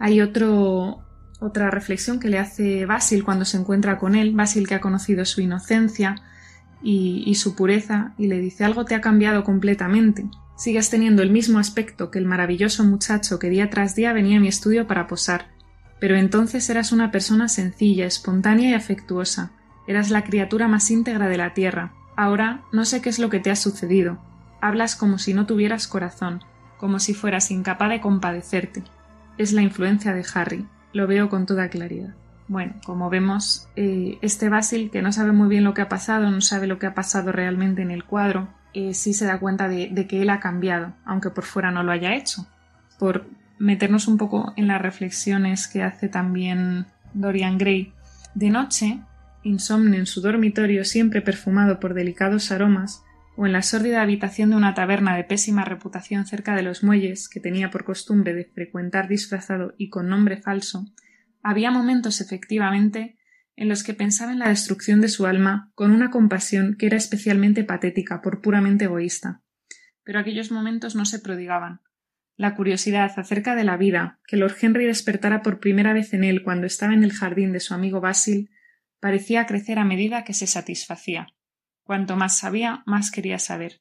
[0.00, 1.04] Hay otro,
[1.40, 5.24] otra reflexión que le hace Basil cuando se encuentra con él, Basil que ha conocido
[5.24, 6.16] su inocencia
[6.82, 10.26] y, y su pureza, y le dice algo te ha cambiado completamente.
[10.56, 14.40] Sigues teniendo el mismo aspecto que el maravilloso muchacho que día tras día venía a
[14.40, 15.46] mi estudio para posar,
[16.00, 19.50] pero entonces eras una persona sencilla, espontánea y afectuosa.
[19.86, 21.92] Eras la criatura más íntegra de la tierra.
[22.16, 24.18] Ahora no sé qué es lo que te ha sucedido.
[24.60, 26.42] Hablas como si no tuvieras corazón,
[26.76, 28.84] como si fueras incapaz de compadecerte.
[29.38, 30.66] es la influencia de Harry.
[30.92, 32.14] Lo veo con toda claridad.
[32.48, 36.30] Bueno, como vemos, eh, este Basil, que no sabe muy bien lo que ha pasado,
[36.30, 39.68] no sabe lo que ha pasado realmente en el cuadro, eh, sí se da cuenta
[39.68, 42.46] de, de, que él ha cambiado, aunque por fuera no lo haya hecho.
[42.98, 43.26] Por
[43.58, 47.92] meternos un poco en las reflexiones que hace también Dorian Gray.
[48.34, 49.00] De noche,
[49.42, 53.02] insomne en su dormitorio siempre perfumado por delicados aromas,
[53.40, 57.28] o en la sórdida habitación de una taberna de pésima reputación cerca de los muelles,
[57.28, 60.86] que tenía por costumbre de frecuentar disfrazado y con nombre falso,
[61.40, 63.16] había momentos efectivamente
[63.54, 66.96] en los que pensaba en la destrucción de su alma con una compasión que era
[66.96, 69.40] especialmente patética por puramente egoísta.
[70.02, 71.80] Pero aquellos momentos no se prodigaban.
[72.34, 76.42] La curiosidad acerca de la vida que Lord Henry despertara por primera vez en él
[76.42, 78.50] cuando estaba en el jardín de su amigo Basil
[78.98, 81.28] parecía crecer a medida que se satisfacía.
[81.88, 83.80] Cuanto más sabía, más quería saber.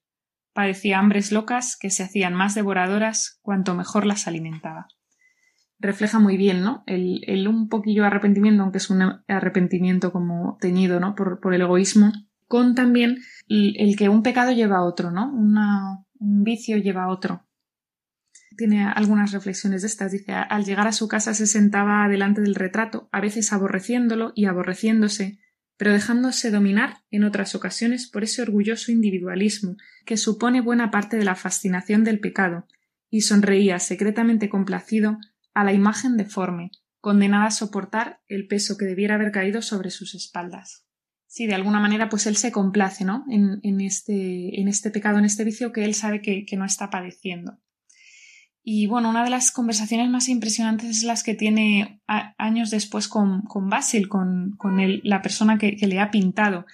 [0.53, 4.87] Padecía hambres locas que se hacían más devoradoras cuanto mejor las alimentaba.
[5.77, 6.85] Refleja muy bien, ¿no?
[6.87, 11.15] El, un poquillo arrepentimiento, aunque es un arrepentimiento como teñido, ¿no?
[11.15, 12.13] Por, por el egoísmo,
[12.47, 13.17] con también
[13.49, 15.29] el, que un pecado lleva a otro, ¿no?
[15.29, 17.45] un vicio lleva a otro.
[18.55, 20.13] Tiene algunas reflexiones de estas.
[20.13, 24.45] Dice, al llegar a su casa se sentaba delante del retrato, a veces aborreciéndolo y
[24.45, 25.39] aborreciéndose,
[25.77, 31.25] pero dejándose dominar en otras ocasiones por ese orgulloso individualismo que supone buena parte de
[31.25, 32.67] la fascinación del pecado,
[33.09, 35.17] y sonreía secretamente complacido
[35.53, 40.13] a la imagen deforme, condenada a soportar el peso que debiera haber caído sobre sus
[40.13, 40.85] espaldas.
[41.25, 43.23] Sí, de alguna manera, pues él se complace, ¿no?
[43.29, 47.59] En, este, en este pecado, en este vicio que él sabe que no está padeciendo.
[48.69, 53.43] Y bueno, una de las conversaciones más impresionantes es las que tiene años después con,
[53.43, 56.65] con Basil, con, con la persona que, le ha pintado.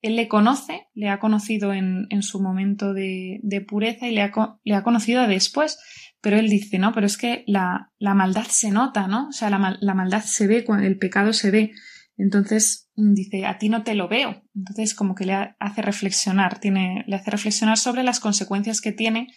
[0.00, 4.32] Él le conoce, le ha conocido en, en su momento de, pureza y le ha,
[4.64, 5.78] le ha conocido después,
[6.22, 9.28] pero él dice, no, pero es que la, la maldad se nota, ¿no?
[9.28, 11.72] O sea, la, la maldad se ve, el pecado se ve.
[12.16, 14.42] Entonces dice, a ti no te lo veo.
[14.54, 19.28] Entonces como que le hace reflexionar, tiene, le hace reflexionar sobre las consecuencias que tiene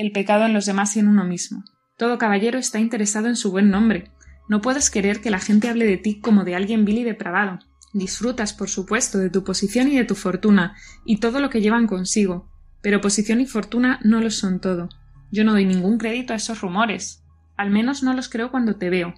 [0.00, 1.62] el pecado en los demás y en uno mismo.
[1.98, 4.10] Todo caballero está interesado en su buen nombre.
[4.48, 7.58] No puedes querer que la gente hable de ti como de alguien vil y depravado.
[7.92, 11.86] Disfrutas, por supuesto, de tu posición y de tu fortuna, y todo lo que llevan
[11.86, 12.48] consigo.
[12.80, 14.88] Pero posición y fortuna no lo son todo.
[15.30, 17.22] Yo no doy ningún crédito a esos rumores.
[17.56, 19.14] Al menos no los creo cuando te veo.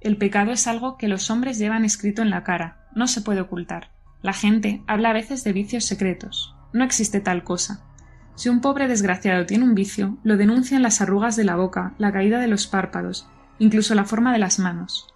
[0.00, 2.88] El pecado es algo que los hombres llevan escrito en la cara.
[2.94, 3.92] No se puede ocultar.
[4.20, 6.56] La gente habla a veces de vicios secretos.
[6.72, 7.86] No existe tal cosa.
[8.34, 12.12] Si un pobre desgraciado tiene un vicio, lo denuncian las arrugas de la boca, la
[12.12, 15.06] caída de los párpados, incluso la forma de las manos.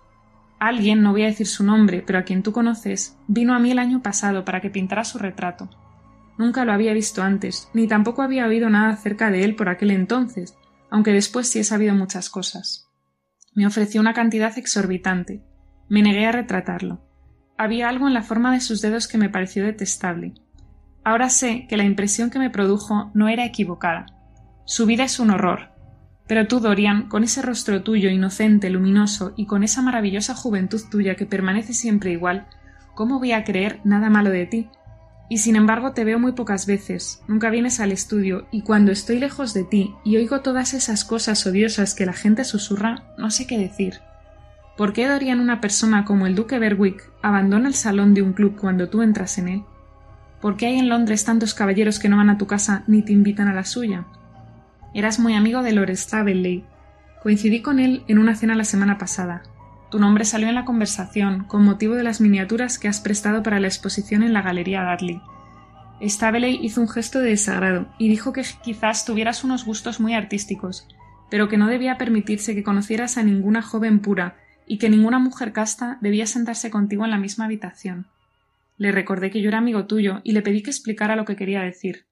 [0.61, 3.71] Alguien, no voy a decir su nombre, pero a quien tú conoces, vino a mí
[3.71, 5.69] el año pasado para que pintara su retrato.
[6.37, 9.91] Nunca lo había visto antes, ni tampoco había oído nada acerca de él por aquel
[9.91, 10.57] entonces,
[10.91, 12.89] aunque después sí he sabido muchas cosas.
[13.55, 15.43] Me ofreció una cantidad exorbitante.
[15.89, 17.01] Me negué a retratarlo.
[17.57, 20.35] Había algo en la forma de sus dedos que me pareció detestable.
[21.09, 24.05] Ahora sé que la impresión que me produjo no era equivocada.
[24.67, 25.71] Su vida es un horror.
[26.27, 31.15] Pero tú, Dorian, con ese rostro tuyo inocente, luminoso, y con esa maravillosa juventud tuya
[31.15, 32.47] que permanece siempre igual,
[32.95, 34.69] ¿cómo voy a creer nada malo de ti?
[35.31, 39.19] Y sin embargo te veo muy pocas veces, nunca vienes al estudio, y cuando estoy
[39.19, 43.47] lejos de ti y oigo todas esas cosas odiosas que la gente susurra, no sé
[43.47, 44.01] qué decir.
[44.77, 48.59] ¿Por qué Dorian una persona como el duque Berwick abandona el salón de un club
[48.61, 49.63] cuando tú entras en él?
[50.41, 53.13] ¿Por qué hay en Londres tantos caballeros que no van a tu casa ni te
[53.13, 54.07] invitan a la suya?
[54.95, 56.65] Eras muy amigo de Lord Staveley.
[57.23, 59.43] Coincidí con él en una cena la semana pasada.
[59.91, 63.59] Tu nombre salió en la conversación con motivo de las miniaturas que has prestado para
[63.59, 65.21] la exposición en la Galería Dudley.
[66.01, 70.87] Staveley hizo un gesto de desagrado y dijo que quizás tuvieras unos gustos muy artísticos,
[71.31, 75.53] pero que no debía permitirse que conocieras a ninguna joven pura y que ninguna mujer
[75.53, 78.07] casta debía sentarse contigo en la misma habitación.
[78.79, 81.63] Le recordé que yo era amigo tuyo y le pedí que explicara lo que quería
[81.63, 82.07] decir.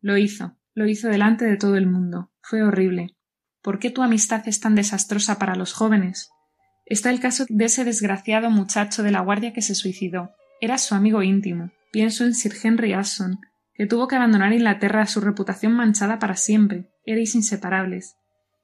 [0.00, 2.30] Lo hizo, lo hizo delante de todo el mundo.
[2.42, 3.16] Fue horrible.
[3.62, 6.30] ¿Por qué tu amistad es tan desastrosa para los jóvenes?
[6.84, 10.30] Está el caso de ese desgraciado muchacho de la guardia que se suicidó.
[10.60, 11.70] Era su amigo íntimo.
[11.92, 13.38] Pienso en Sir Henry Asson,
[13.74, 16.90] que tuvo que abandonar Inglaterra su reputación manchada para siempre.
[17.06, 18.16] Erais inseparables.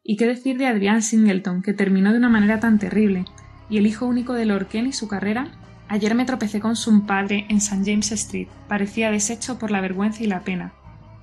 [0.02, 3.24] ¿Y qué decir de Adrián Singleton, que terminó de una manera tan terrible?
[3.70, 5.50] ¿Y el hijo único de Lord y su carrera?
[5.88, 7.82] Ayer me tropecé con su padre en St.
[7.84, 8.48] James Street.
[8.68, 10.72] Parecía deshecho por la vergüenza y la pena.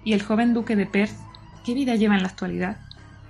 [0.04, 1.16] ¿Y el joven duque de Perth?
[1.64, 2.78] ¿Qué vida lleva en la actualidad?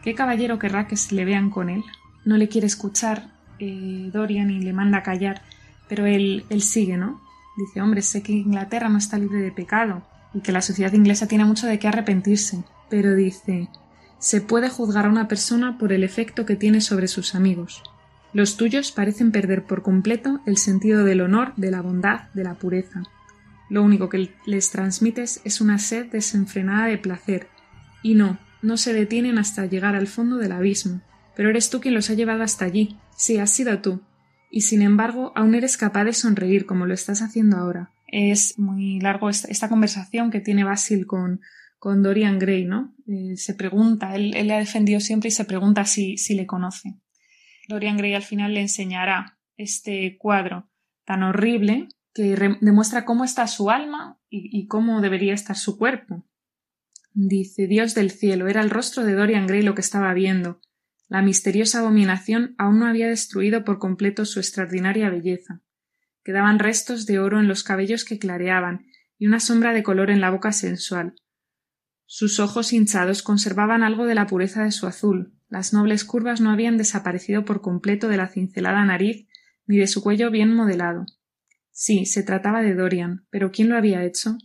[0.01, 1.83] ¿Qué caballero querrá que se le vean con él?
[2.23, 5.41] No le quiere escuchar eh, Dorian y le manda callar,
[5.89, 7.21] pero él, él sigue, ¿no?
[7.57, 11.27] Dice, hombre, sé que Inglaterra no está libre de pecado y que la sociedad inglesa
[11.27, 13.69] tiene mucho de qué arrepentirse, pero dice,
[14.19, 17.81] se puede juzgar a una persona por el efecto que tiene sobre sus amigos.
[18.35, 22.55] Los tuyos parecen perder por completo el sentido del honor, de la bondad, de la
[22.55, 23.01] pureza.
[23.69, 27.47] Lo único que les transmites es una sed desenfrenada de placer,
[28.03, 30.99] y no, no se detienen hasta llegar al fondo del abismo.
[31.33, 32.97] Pero eres tú quien los ha llevado hasta allí.
[33.15, 34.01] Sí, has sido tú.
[34.51, 37.93] Y sin embargo, aún eres capaz de sonreír como lo estás haciendo ahora.
[38.05, 41.39] Es muy largo esta, conversación que tiene Basil con,
[41.79, 42.93] con Dorian Gray, ¿no?
[43.07, 46.99] Eh, se pregunta, él, le ha defendido siempre y se pregunta si, si le conoce.
[47.67, 50.69] Dorian Gray al final le enseñará este cuadro
[51.05, 56.25] tan horrible que demuestra cómo está su alma y, cómo debería estar su cuerpo.
[57.13, 60.61] Dice Dios del cielo, era el rostro de Dorian Gray lo que estaba viendo.
[61.07, 65.61] La misteriosa abominación aún no había destruido por completo su extraordinaria belleza.
[66.23, 68.87] Quedaban restos de oro en los cabellos que clareaban
[69.17, 71.15] y una sombra de color en la boca sensual.
[72.05, 76.51] Sus ojos hinchados conservaban algo de la pureza de su azul, las nobles curvas no
[76.51, 79.27] habían desaparecido por completo de la cincelada nariz
[79.67, 81.05] ni de su cuello bien modelado.
[81.71, 84.37] Sí, se trataba de Dorian, pero ¿quién lo había hecho?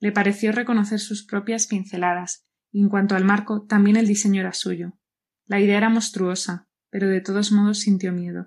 [0.00, 4.52] Le pareció reconocer sus propias pinceladas, y en cuanto al marco, también el diseño era
[4.52, 4.98] suyo.
[5.46, 8.46] La idea era monstruosa, pero de todos modos sintió miedo.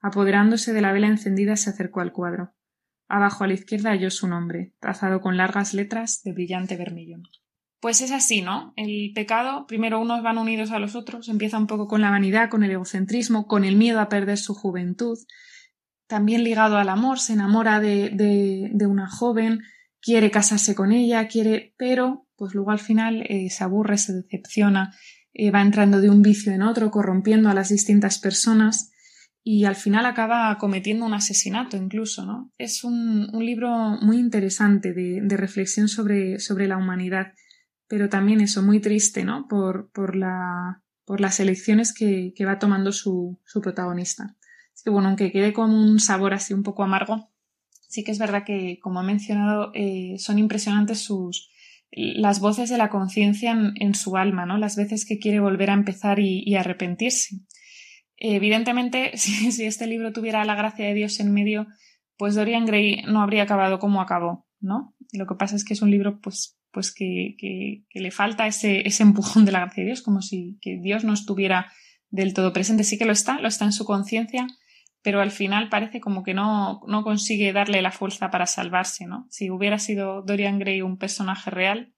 [0.00, 2.54] Apoderándose de la vela encendida, se acercó al cuadro.
[3.08, 7.24] Abajo a la izquierda halló su nombre, trazado con largas letras de brillante vermillón.
[7.80, 8.72] Pues es así, ¿no?
[8.76, 12.50] El pecado, primero unos van unidos a los otros, empieza un poco con la vanidad,
[12.50, 15.16] con el egocentrismo, con el miedo a perder su juventud,
[16.08, 18.10] también ligado al amor, se enamora de,
[18.72, 19.60] de, una joven,
[20.00, 24.94] quiere casarse con ella, quiere, pero pues luego al final eh, se aburre, se decepciona,
[25.34, 28.90] eh, va entrando de un vicio en otro, corrompiendo a las distintas personas
[29.44, 32.52] y al final acaba cometiendo un asesinato incluso, ¿no?
[32.58, 33.70] Es un, un libro
[34.00, 37.34] muy interesante de, de reflexión sobre, sobre la humanidad
[37.88, 39.48] pero también eso, muy triste, ¿no?
[39.48, 44.36] Por, por, la, por las elecciones que, que va tomando su, su protagonista.
[44.72, 47.30] Así que bueno, aunque quede con un sabor así un poco amargo,
[47.88, 51.50] sí que es verdad que, como he mencionado, eh, son impresionantes sus
[51.90, 54.58] las voces de la conciencia en, su alma, ¿no?
[54.58, 57.40] Las veces que quiere volver a empezar y, y arrepentirse.
[58.16, 61.66] Evidentemente, si, si, este libro tuviera la gracia de Dios en medio,
[62.16, 64.94] pues Dorian Gray no habría acabado como acabó, ¿no?
[65.12, 68.86] Lo que pasa es que es un libro, pues, pues que, que, le falta ese,
[68.86, 71.72] ese, empujón de la gracia de Dios, como si que Dios no estuviera
[72.10, 72.84] del todo presente.
[72.84, 74.46] Sí que lo está, lo está en su conciencia,
[75.02, 79.26] pero al final parece como que no, no consigue darle la fuerza para salvarse, ¿no?
[79.30, 81.94] Si hubiera sido Dorian Gray un personaje real,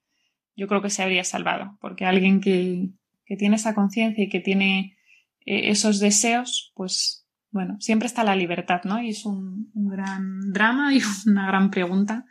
[0.57, 2.91] yo creo que se habría salvado, porque alguien que,
[3.25, 4.97] que tiene esa conciencia y que tiene
[5.47, 9.03] eh, esos deseos, pues bueno, siempre está la libertad, ¿no?
[9.03, 12.25] Y es un, un gran drama y una gran pregunta.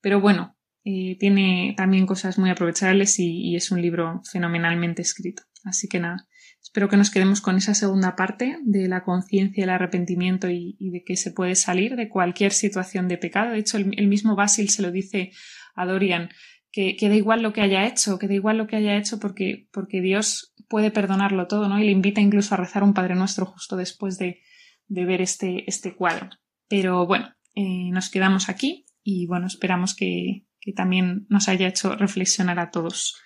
[0.00, 5.44] Pero bueno, tiene también cosas muy aprovechables y, es un libro fenomenalmente escrito.
[5.64, 6.26] Así que nada,
[6.60, 11.04] espero que nos quedemos con esa segunda parte de la conciencia, el arrepentimiento y, de
[11.04, 13.52] que se puede salir de cualquier situación de pecado.
[13.52, 15.30] De hecho, el, mismo Basil se lo dice
[15.74, 16.30] a Dorian,
[16.72, 19.68] que, da igual lo que haya hecho, que da igual lo que haya hecho porque,
[19.72, 21.78] porque Dios puede perdonarlo todo, ¿no?
[21.78, 24.40] Y le invita incluso a rezar un Padre Nuestro justo después de,
[24.88, 26.30] ver este, este cuadro.
[26.68, 31.96] Pero bueno, eh, nos quedamos aquí y bueno, esperamos que, que también nos haya hecho
[31.96, 33.20] reflexionar a todos.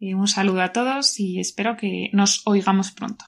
[0.00, 3.24] un saludo a todos y espero que nos oigamos pronto.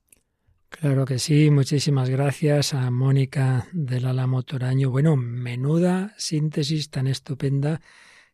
[0.68, 4.90] Claro que sí, muchísimas gracias a Mónica del Álamo Toraño.
[4.90, 7.80] Bueno, menuda síntesis tan estupenda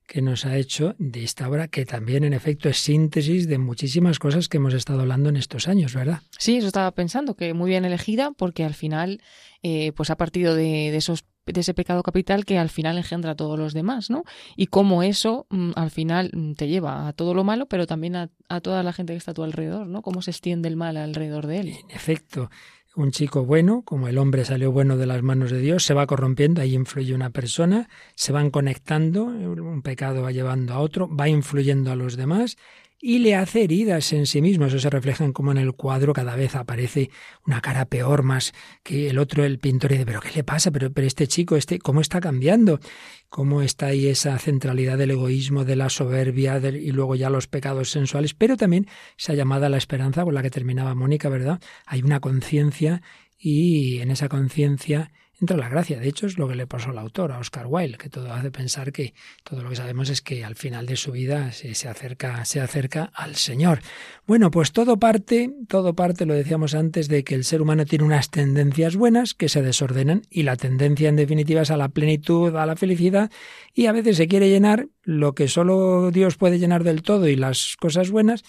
[0.09, 4.19] que nos ha hecho de esta obra, que también en efecto es síntesis de muchísimas
[4.19, 6.23] cosas que hemos estado hablando en estos años, ¿verdad?
[6.39, 9.21] Sí, eso estaba pensando, que muy bien elegida, porque al final,
[9.63, 13.35] eh, pues ha partido de, esos de ese pecado capital que al final engendra a
[13.35, 14.25] todos los demás, ¿no?
[14.57, 18.17] Y cómo eso mm, al final mm, te lleva a todo lo malo, pero también
[18.17, 18.31] a,
[18.61, 20.03] toda la gente que está a tu alrededor, ¿no?
[20.03, 21.69] Cómo se extiende el mal alrededor de él.
[21.69, 22.51] En efecto,
[22.97, 26.07] un chico bueno, como el hombre salió bueno de las manos de Dios, se va
[26.07, 31.29] corrompiendo, ahí influye una persona, se van conectando, un pecado va llevando a otro, va
[31.29, 32.57] influyendo a los demás
[33.01, 34.67] y le hace heridas en sí mismo.
[34.67, 37.11] Eso se refleja en cómo en el cuadro cada vez aparece
[37.47, 40.71] una cara peor más que el otro, el pintor, y dice, pero ¿qué le pasa?
[40.71, 42.81] Pero, pero este chico, este, ¿cómo está cambiando?
[43.29, 47.91] ¿Cómo está ahí esa centralidad del egoísmo, de la soberbia y luego ya los pecados
[47.91, 48.35] sensuales?
[48.35, 48.87] Pero también
[49.17, 51.61] esa llamada a la esperanza con la que terminaba Mónica, ¿verdad?
[51.87, 53.03] Hay una conciencia
[53.39, 55.99] y en esa conciencia entra la gracia.
[55.99, 58.51] De hecho, es lo que le pasó al autor, a Oscar Wilde, que todo hace
[58.51, 59.15] pensar que
[59.45, 62.61] todo lo que sabemos es que al final de su vida se, se, acerca, se
[62.61, 63.81] acerca al Señor.
[64.27, 68.05] Bueno, pues todo parte, todo parte, lo decíamos antes, de que el ser humano tiene
[68.05, 72.55] unas tendencias buenas que se desordenan y la tendencia en definitiva es a la plenitud,
[72.57, 73.31] a la felicidad
[73.75, 77.37] y a veces se quiere llenar lo que solo Dios puede llenar del todo y
[77.37, 78.45] las cosas buenas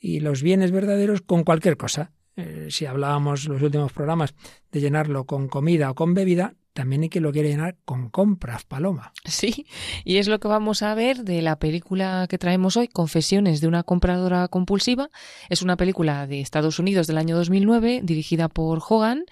[0.00, 2.12] y los bienes verdaderos con cualquier cosa.
[2.36, 4.34] Eh, si hablábamos los últimos programas
[4.70, 8.64] de llenarlo con comida o con bebida, también hay que lo quiere llenar con compras,
[8.64, 9.12] Paloma.
[9.24, 9.66] Sí,
[10.04, 13.68] y es lo que vamos a ver de la película que traemos hoy, Confesiones de
[13.68, 15.10] una compradora compulsiva.
[15.48, 19.24] Es una película de Estados Unidos del año 2009, dirigida por Hogan.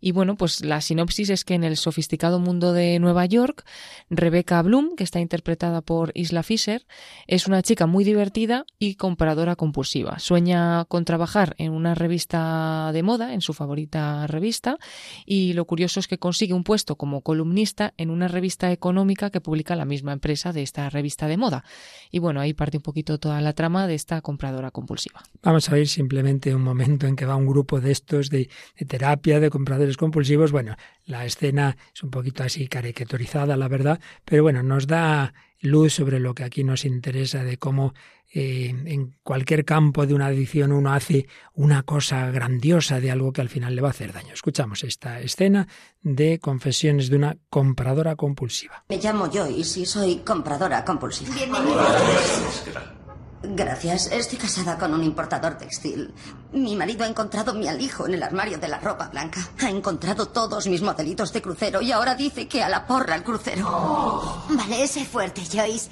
[0.00, 3.64] Y bueno, pues la sinopsis es que en el sofisticado mundo de Nueva York,
[4.10, 6.86] Rebecca Bloom, que está interpretada por Isla Fisher,
[7.26, 10.18] es una chica muy divertida y compradora compulsiva.
[10.18, 14.78] Sueña con trabajar en una revista de moda, en su favorita revista,
[15.24, 19.40] y lo curioso es que consigue un puesto como columnista en una revista económica que
[19.40, 21.64] publica la misma empresa de esta revista de moda.
[22.10, 25.22] Y bueno, ahí parte un poquito toda la trama de esta compradora compulsiva.
[25.42, 28.86] Vamos a ver simplemente un momento en que va un grupo de estos de, de
[28.86, 30.52] terapia de compradores compulsivos.
[30.52, 30.76] Bueno,
[31.06, 36.20] la escena es un poquito así caricaturizada, la verdad, pero bueno, nos da luz sobre
[36.20, 37.94] lo que aquí nos interesa de cómo
[38.34, 43.42] eh, en cualquier campo de una adicción uno hace una cosa grandiosa de algo que
[43.42, 44.32] al final le va a hacer daño.
[44.32, 45.68] Escuchamos esta escena
[46.00, 48.84] de confesiones de una compradora compulsiva.
[48.88, 51.34] Me llamo Joyce y soy compradora compulsiva.
[51.34, 52.98] Bienvenida.
[53.42, 54.06] Gracias.
[54.06, 56.14] Estoy casada con un importador textil.
[56.52, 59.40] Mi marido ha encontrado mi alijo en el armario de la ropa blanca.
[59.60, 63.24] Ha encontrado todos mis modelitos de crucero y ahora dice que a la porra el
[63.24, 64.44] crucero.
[64.48, 65.90] Vale, sé fuerte, Joyce.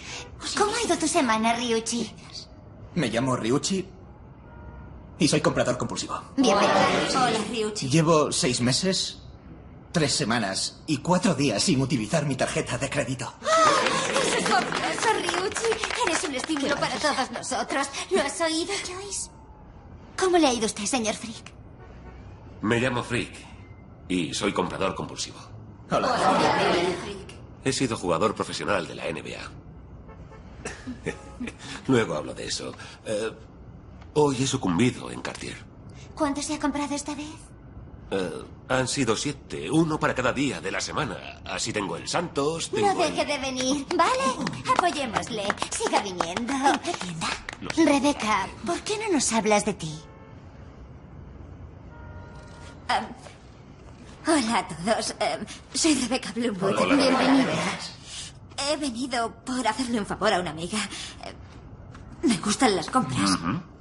[0.57, 2.15] ¿Cómo ha ido tu semana, Ryuchi?
[2.95, 3.87] Me llamo Ryuchi
[5.19, 6.21] y soy comprador compulsivo.
[6.37, 6.73] Bienvenido.
[7.11, 7.89] Hola, Ryuchi.
[7.89, 9.19] Llevo seis meses,
[9.91, 13.33] tres semanas y cuatro días sin utilizar mi tarjeta de crédito.
[14.51, 15.83] Es fabuloso, Ryuchi.
[16.07, 17.89] Eres un estímulo para todos nosotros.
[18.11, 19.31] ¿Lo has oído, Joyce?
[20.19, 21.53] ¿Cómo le ha ido a usted, señor Frick?
[22.63, 23.33] Me llamo Frick
[24.09, 25.39] y soy comprador compulsivo.
[25.91, 26.09] Hola.
[27.03, 27.35] Frick.
[27.65, 29.51] He sido jugador profesional de la NBA.
[31.87, 32.75] Luego hablo de eso.
[33.07, 33.33] Eh,
[34.15, 35.57] hoy he sucumbido en Cartier.
[36.15, 37.50] ¿Cuánto se ha comprado esta vez?
[38.13, 41.41] Eh, han sido siete, uno para cada día de la semana.
[41.45, 44.71] Así tengo el Santos, tengo No el- deje de venir, ¿vale?
[44.77, 45.45] Apoyémosle.
[45.71, 46.53] Siga viniendo.
[46.53, 47.29] ¿En qué tienda?
[47.75, 47.85] Sé.
[47.85, 50.01] Rebeca, ¿por qué no nos hablas de ti?
[54.27, 55.15] Hola a todos.
[55.21, 55.39] Eh,
[55.75, 56.77] soy Rebeca Bloomwood.
[56.79, 56.95] Hola.
[56.97, 57.53] Bienvenida.
[58.71, 60.79] He venido por hacerle un favor a una amiga.
[61.25, 61.35] Eh,
[62.27, 63.31] me gustan las compras.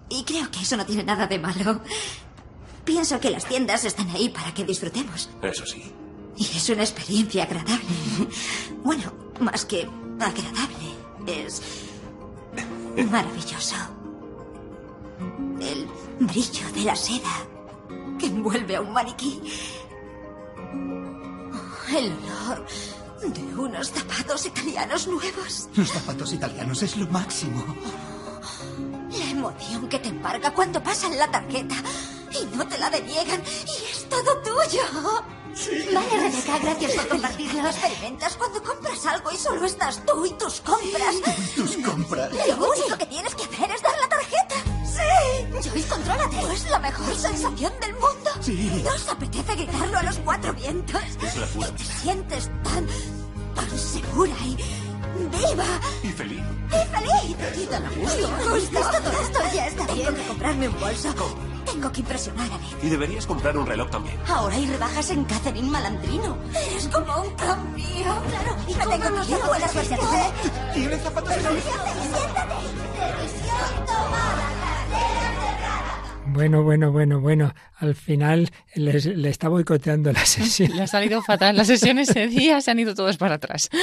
[0.10, 1.82] Y creo que eso no tiene nada de malo.
[2.86, 5.30] Pienso que las tiendas están ahí para que disfrutemos.
[5.42, 5.92] Eso sí.
[6.38, 7.86] Y es una experiencia agradable.
[8.84, 9.88] Bueno, más que
[10.20, 10.96] agradable.
[11.28, 11.62] Es
[13.10, 13.76] maravilloso.
[15.60, 15.88] El
[16.20, 17.46] brillo de la seda
[18.18, 19.40] que envuelve a un maniquí.
[21.90, 22.66] El olor
[23.22, 25.70] de unos zapatos italianos nuevos.
[25.76, 27.64] Los zapatos italianos es lo máximo.
[29.12, 31.76] La emoción que te embarga cuando pasan la tarjeta
[32.32, 34.82] y no te la deniegan y es todo tuyo.
[35.94, 37.68] Vale, Rebeca, gracias por compartirlo.
[37.68, 41.16] Experimentas cuando compras algo y solo estás tú y tus compras.
[41.56, 42.32] Tus compras.
[42.32, 44.56] Lo único que tienes que hacer es dar la tarjeta.
[44.86, 45.70] ¡Sí!
[45.70, 46.54] Joyce, contrólate.
[46.54, 48.30] Es la mejor sensación del mundo.
[48.42, 48.82] Sí.
[48.84, 51.02] ¿No os apetece gritarlo a los cuatro vientos?
[51.22, 52.88] Es la pura Te sientes tan,
[53.56, 55.66] tan segura y viva
[56.04, 56.42] Y feliz.
[56.68, 57.58] y feliz.
[57.58, 58.28] Y tan a gusto.
[58.50, 60.06] Justo todo esto ya está bien.
[60.06, 61.14] Tengo que comprarme un bolso.
[61.72, 62.84] Tengo que impresionar a Beth.
[62.84, 64.20] Y deberías comprar un reloj también.
[64.28, 66.38] Ahora hay rebajas en Catherine Malandrino.
[66.54, 67.86] Eres como un cambio.
[68.04, 68.56] Claro.
[68.68, 69.38] Y me tengo que ir.
[69.48, 70.06] Buena suerte a ti.
[70.74, 71.64] ¿Tiene zapatos italianos?
[76.40, 77.54] Bueno, bueno, bueno, bueno.
[77.76, 80.72] Al final le está boicoteando la sesión.
[80.74, 83.70] Le ha salido fatal la sesión ese día, se han ido todos para atrás.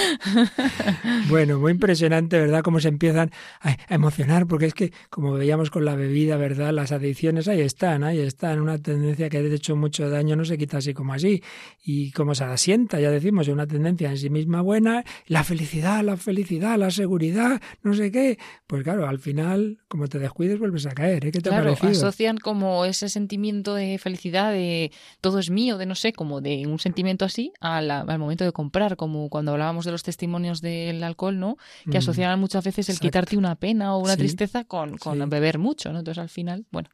[1.29, 2.63] Bueno, muy impresionante, ¿verdad?
[2.63, 3.31] Cómo se empiezan
[3.61, 6.73] a, emocionar, porque es que, como veíamos con la bebida, ¿verdad?
[6.73, 8.61] Las adicciones ahí están, ahí están.
[8.61, 11.43] Una tendencia que ha hecho mucho daño no se quita así como así.
[11.85, 15.05] Y como se asienta, ya decimos, es una tendencia en sí misma buena.
[15.27, 18.39] La felicidad, la felicidad, la seguridad, no sé qué.
[18.67, 21.27] Pues claro, al final, como te descuides, vuelves a caer.
[21.27, 21.33] ¿eh?
[21.33, 21.91] ¿Qué te ha Claro, parecido?
[21.91, 26.65] asocian como ese sentimiento de felicidad, de todo es mío, de no sé, como de
[26.69, 30.61] un sentimiento así a la- al momento de comprar, como cuando hablábamos de los testimonios
[30.61, 31.57] del alcohol, ¿no?
[31.91, 33.07] Que Mm, asociaban muchas veces el exacto.
[33.09, 35.25] quitarte una pena o una Sí, tristeza con, con sí.
[35.29, 35.99] beber mucho, ¿no?
[35.99, 36.89] Entonces al final, bueno,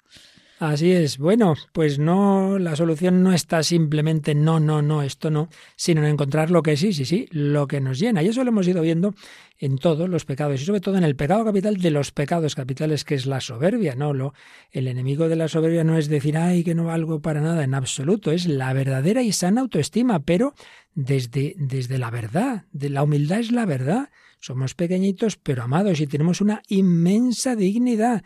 [0.65, 1.19] Así es.
[1.19, 6.13] Bueno, pues no, la solución no está simplemente no, no, no, esto no, sino en
[6.13, 8.23] encontrar lo que sí, sí, sí, lo que nos llena.
[8.23, 9.13] Y eso lo hemos ido viendo
[9.59, 13.03] en todos los pecados y sobre todo en el pecado capital de los pecados capitales,
[13.03, 13.97] que es la soberbia.
[13.97, 14.35] No, lo,
[14.71, 17.75] el enemigo de la soberbia no es decir, ay, que no valgo para nada, en
[17.75, 20.55] absoluto, es la verdadera y sana autoestima, pero
[20.95, 24.11] desde, desde la verdad, de la humildad es la verdad.
[24.39, 28.23] Somos pequeñitos, pero amados y tenemos una inmensa dignidad.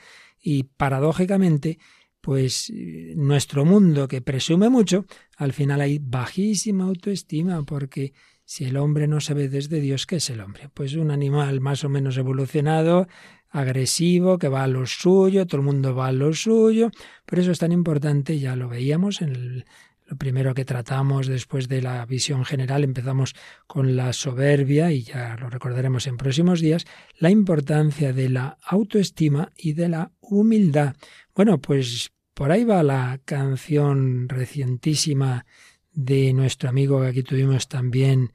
[0.48, 1.78] y paradójicamente,
[2.26, 2.72] pues
[3.14, 5.06] nuestro mundo que presume mucho,
[5.36, 8.14] al final hay bajísima autoestima porque
[8.44, 10.68] si el hombre no se ve desde Dios, ¿qué es el hombre?
[10.74, 13.06] Pues un animal más o menos evolucionado,
[13.48, 16.90] agresivo, que va a lo suyo, todo el mundo va a lo suyo.
[17.26, 19.64] Por eso es tan importante, ya lo veíamos en
[20.08, 23.34] lo primero que tratamos después de la visión general, empezamos
[23.68, 26.86] con la soberbia y ya lo recordaremos en próximos días,
[27.18, 30.96] la importancia de la autoestima y de la humildad.
[31.36, 35.46] Bueno, pues por ahí va la canción recientísima
[35.94, 38.34] de nuestro amigo que aquí tuvimos también,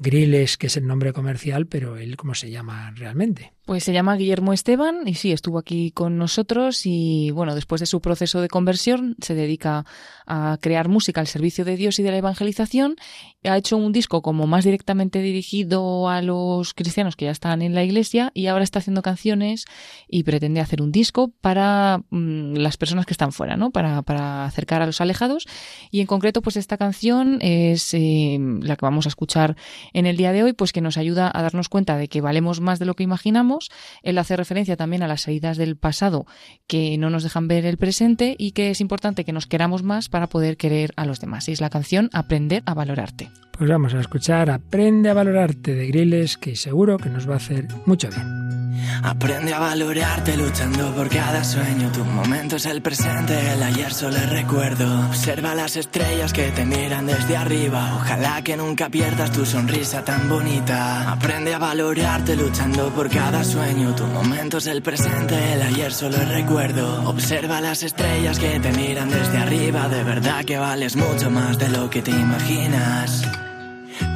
[0.00, 3.52] Griles, que es el nombre comercial, pero él cómo se llama realmente.
[3.66, 7.86] Pues se llama Guillermo Esteban y sí, estuvo aquí con nosotros y bueno, después de
[7.86, 9.84] su proceso de conversión se dedica
[10.24, 12.94] a crear música al servicio de Dios y de la evangelización.
[13.42, 17.74] Ha hecho un disco como más directamente dirigido a los cristianos que ya están en
[17.74, 19.64] la iglesia y ahora está haciendo canciones
[20.06, 23.72] y pretende hacer un disco para mm, las personas que están fuera, ¿no?
[23.72, 25.44] Para, para, acercar a los alejados.
[25.90, 29.56] Y en concreto, pues esta canción es eh, la que vamos a escuchar
[29.92, 32.60] en el día de hoy, pues que nos ayuda a darnos cuenta de que valemos
[32.60, 33.55] más de lo que imaginamos
[34.02, 36.26] él hace referencia también a las heridas del pasado
[36.66, 40.08] que no nos dejan ver el presente y que es importante que nos queramos más
[40.08, 41.48] para poder querer a los demás.
[41.48, 43.30] Y es la canción Aprender a valorarte.
[43.52, 47.38] Pues vamos a escuchar Aprende a valorarte de Griles, que seguro que nos va a
[47.38, 48.65] hacer mucho bien.
[49.02, 51.90] Aprende a valorarte luchando por cada sueño.
[51.92, 55.06] Tu momento es el presente, el ayer solo es recuerdo.
[55.08, 57.96] Observa las estrellas que te miran desde arriba.
[57.96, 61.10] Ojalá que nunca pierdas tu sonrisa tan bonita.
[61.12, 63.94] Aprende a valorarte luchando por cada sueño.
[63.94, 67.08] Tu momento es el presente, el ayer solo es recuerdo.
[67.08, 69.88] Observa las estrellas que te miran desde arriba.
[69.88, 73.22] De verdad que vales mucho más de lo que te imaginas.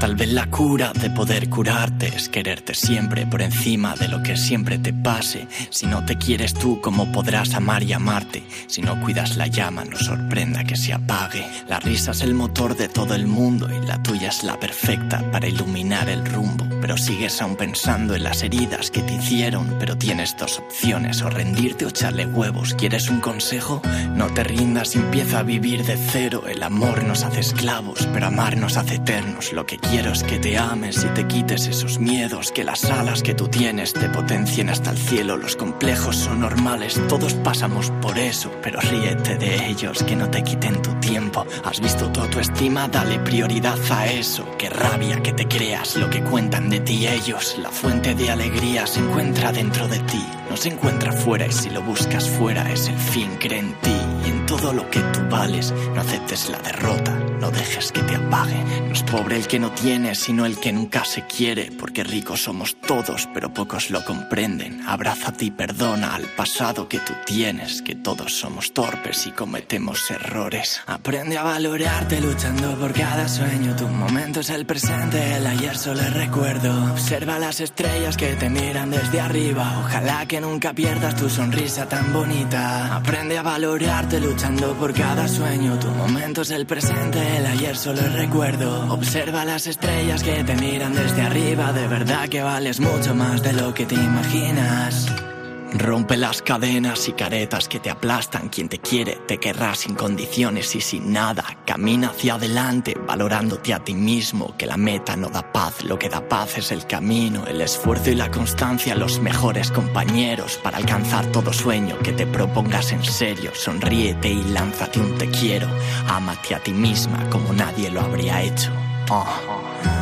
[0.01, 4.35] Tal vez la cura de poder curarte es quererte siempre por encima de lo que
[4.35, 5.47] siempre te pase.
[5.69, 8.43] Si no te quieres tú, ¿cómo podrás amar y amarte?
[8.67, 11.47] Si no cuidas la llama, no sorprenda que se apague.
[11.69, 15.23] La risa es el motor de todo el mundo y la tuya es la perfecta
[15.31, 16.67] para iluminar el rumbo.
[16.81, 21.29] Pero sigues aún pensando en las heridas que te hicieron, pero tienes dos opciones, o
[21.29, 22.73] rendirte o echarle huevos.
[22.73, 23.83] ¿Quieres un consejo?
[24.15, 26.45] No te rindas empieza a vivir de cero.
[26.49, 29.53] El amor nos hace esclavos, pero amar nos hace eternos.
[29.53, 33.35] Lo que es que te ames y te quites esos miedos, que las alas que
[33.35, 35.37] tú tienes te potencien hasta el cielo.
[35.37, 40.43] Los complejos son normales, todos pasamos por eso, pero ríete de ellos, que no te
[40.43, 41.45] quiten tu tiempo.
[41.65, 44.47] Has visto tu estima, dale prioridad a eso.
[44.59, 47.57] Qué rabia que te creas lo que cuentan de ti ellos.
[47.59, 51.71] La fuente de alegría se encuentra dentro de ti, no se encuentra fuera y si
[51.71, 55.21] lo buscas fuera es el fin, cree en ti y en todo lo que tú
[55.29, 55.73] vales.
[55.95, 58.63] No aceptes la derrota, no dejes que te apague.
[58.87, 62.43] No es pobre el que no tiene, sino el que nunca se quiere, porque ricos
[62.43, 64.83] somos todos, pero pocos lo comprenden.
[64.87, 70.83] Abrázate y perdona al pasado que tú tienes, que todos somos torpes y cometemos errores.
[70.87, 73.75] Aprende a valorarte luchando por cada sueño.
[73.75, 76.93] Tu momento es el presente, el ayer solo es recuerdo.
[76.93, 79.81] Observa las estrellas que te miran desde arriba.
[79.85, 82.97] Ojalá que nunca pierdas tu sonrisa tan bonita.
[82.97, 85.79] Aprende a valorarte luchando por cada sueño.
[85.79, 88.93] Tu momento es el presente, el ayer solo es recuerdo.
[88.93, 91.73] Observa las estrellas que te miran desde arriba.
[91.73, 95.30] De verdad que vales mucho más de lo que te imaginas.
[95.73, 98.49] Rompe las cadenas y caretas que te aplastan.
[98.49, 101.45] Quien te quiere te querrá sin condiciones y sin nada.
[101.65, 104.57] Camina hacia adelante, valorándote a ti mismo.
[104.57, 108.11] Que la meta no da paz, lo que da paz es el camino, el esfuerzo
[108.11, 113.53] y la constancia, los mejores compañeros para alcanzar todo sueño que te propongas en serio.
[113.55, 115.69] Sonríete y lánzate un te quiero.
[116.09, 118.71] Ámate a ti misma como nadie lo habría hecho.
[119.11, 120.00] Oh.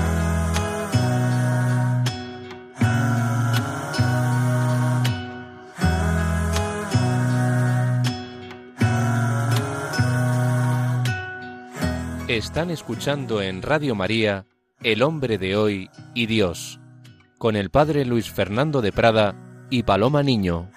[12.29, 14.45] Están escuchando en Radio María
[14.83, 16.79] El hombre de hoy y Dios,
[17.39, 20.70] con el padre Luis Fernando de Prada y Paloma Niño.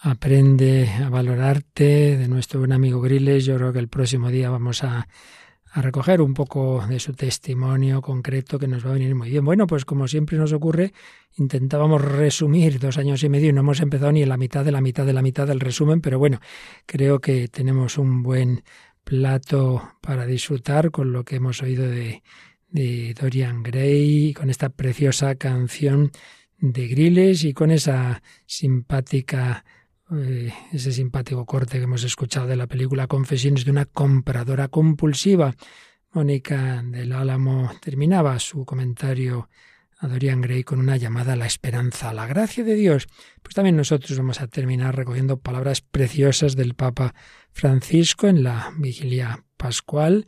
[0.00, 3.44] Aprende a valorarte de nuestro buen amigo Griles.
[3.44, 5.06] Yo creo que el próximo día vamos a,
[5.74, 9.42] a recoger un poco de su testimonio concreto que nos va a venir muy bien.
[9.42, 10.92] Bueno, pues como siempre nos ocurre,
[11.38, 14.72] intentábamos resumir dos años y medio y no hemos empezado ni en la mitad de
[14.72, 16.40] la mitad de la mitad del resumen, pero bueno,
[16.84, 18.64] creo que tenemos un buen
[19.02, 22.22] plato para disfrutar con lo que hemos oído de,
[22.68, 26.12] de Dorian Gray, con esta preciosa canción
[26.58, 29.64] de Griles y con esa simpática
[30.72, 35.54] ese simpático corte que hemos escuchado de la película Confesiones de una compradora compulsiva.
[36.12, 39.48] Mónica del Álamo terminaba su comentario
[39.98, 43.06] a Dorian Gray con una llamada a la esperanza, a la gracia de Dios.
[43.42, 47.14] Pues también nosotros vamos a terminar recogiendo palabras preciosas del Papa
[47.52, 50.26] Francisco en la vigilia pascual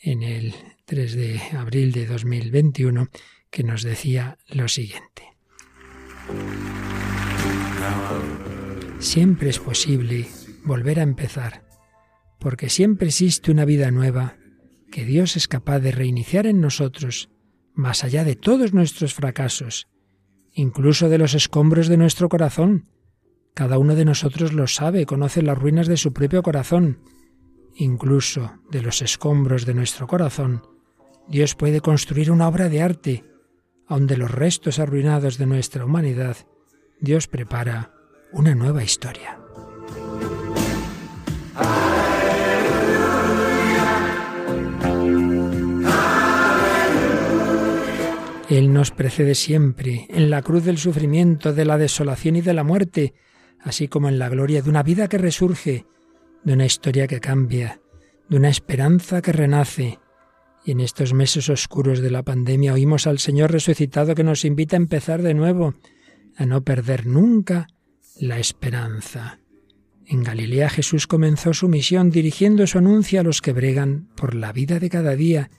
[0.00, 0.54] en el
[0.86, 3.08] 3 de abril de 2021,
[3.50, 5.34] que nos decía lo siguiente.
[9.00, 10.28] Siempre es posible
[10.62, 11.64] volver a empezar,
[12.38, 14.36] porque siempre existe una vida nueva
[14.92, 17.30] que Dios es capaz de reiniciar en nosotros,
[17.72, 19.88] más allá de todos nuestros fracasos,
[20.52, 22.90] incluso de los escombros de nuestro corazón.
[23.54, 26.98] Cada uno de nosotros lo sabe, conoce las ruinas de su propio corazón.
[27.74, 30.62] Incluso de los escombros de nuestro corazón,
[31.26, 33.24] Dios puede construir una obra de arte.
[33.86, 36.36] Aun de los restos arruinados de nuestra humanidad,
[37.00, 37.94] Dios prepara
[38.32, 39.38] una nueva historia.
[48.48, 52.64] Él nos precede siempre, en la cruz del sufrimiento, de la desolación y de la
[52.64, 53.14] muerte,
[53.60, 55.86] así como en la gloria de una vida que resurge,
[56.42, 57.80] de una historia que cambia,
[58.28, 60.00] de una esperanza que renace.
[60.64, 64.76] Y en estos meses oscuros de la pandemia oímos al Señor resucitado que nos invita
[64.76, 65.74] a empezar de nuevo,
[66.36, 67.68] a no perder nunca
[68.20, 69.40] la esperanza.
[70.06, 74.52] En Galilea Jesús comenzó su misión dirigiendo su anuncio a los que bregan por la
[74.52, 75.50] vida de cada día,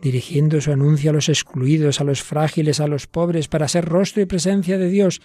[0.00, 4.22] dirigiendo su anuncio a los excluidos, a los frágiles, a los pobres, para ser rostro
[4.22, 5.20] y presencia de Dios,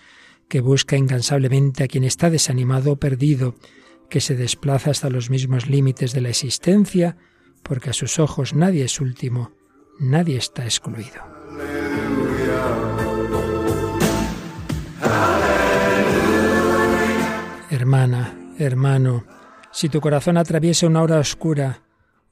[0.50, 3.56] que busca incansablemente a quien está desanimado o perdido,
[4.10, 7.18] que se desplaza hasta los mismos límites de la existencia,
[7.64, 9.52] porque a sus ojos nadie es último,
[10.00, 11.24] nadie está excluido.
[17.88, 19.26] Hermana, hermano,
[19.72, 21.84] si tu corazón atraviesa una hora oscura,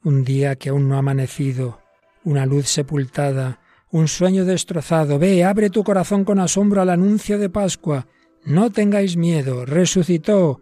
[0.04, 1.80] un día que aún no ha amanecido,
[2.24, 5.18] una luz sepultada, un sueño destrozado.
[5.18, 8.06] Ve, abre tu corazón con asombro al anuncio de Pascua.
[8.44, 10.60] No tengáis miedo, resucitó,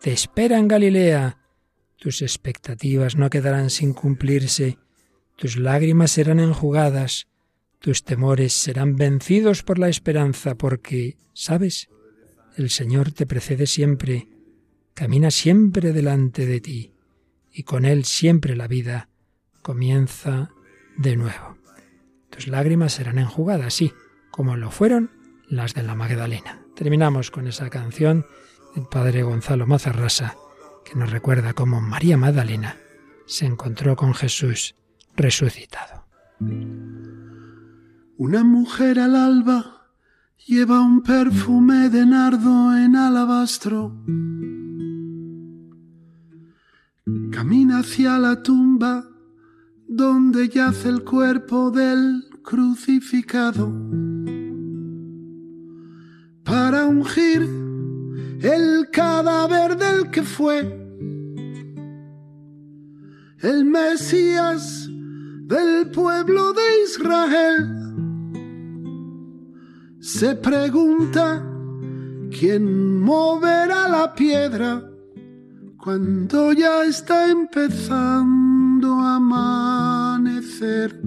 [0.00, 1.38] te espera en Galilea.
[1.96, 4.78] Tus expectativas no quedarán sin cumplirse,
[5.34, 7.26] tus lágrimas serán enjugadas,
[7.80, 11.88] tus temores serán vencidos por la esperanza, porque, ¿sabes?
[12.56, 14.28] El Señor te precede siempre,
[14.96, 16.94] camina siempre delante de ti,
[17.52, 19.10] y con Él siempre la vida
[19.60, 20.50] comienza
[20.96, 21.58] de nuevo.
[22.30, 23.92] Tus lágrimas serán enjugadas, sí,
[24.30, 25.10] como lo fueron
[25.48, 26.62] las de la Magdalena.
[26.74, 28.24] Terminamos con esa canción
[28.74, 30.34] del padre Gonzalo Mazarrasa,
[30.82, 32.76] que nos recuerda cómo María Magdalena
[33.26, 34.76] se encontró con Jesús
[35.14, 36.06] resucitado.
[38.16, 39.90] Una mujer al alba
[40.46, 43.94] lleva un perfume de nardo en alabastro.
[47.30, 49.08] Camina hacia la tumba
[49.86, 53.72] donde yace el cuerpo del crucificado,
[56.42, 57.42] para ungir
[58.40, 60.62] el cadáver del que fue
[63.38, 64.90] el Mesías
[65.44, 67.72] del pueblo de Israel.
[70.00, 71.40] Se pregunta
[72.36, 74.95] quién moverá la piedra
[75.86, 81.00] cuando ya está empezando amanecer.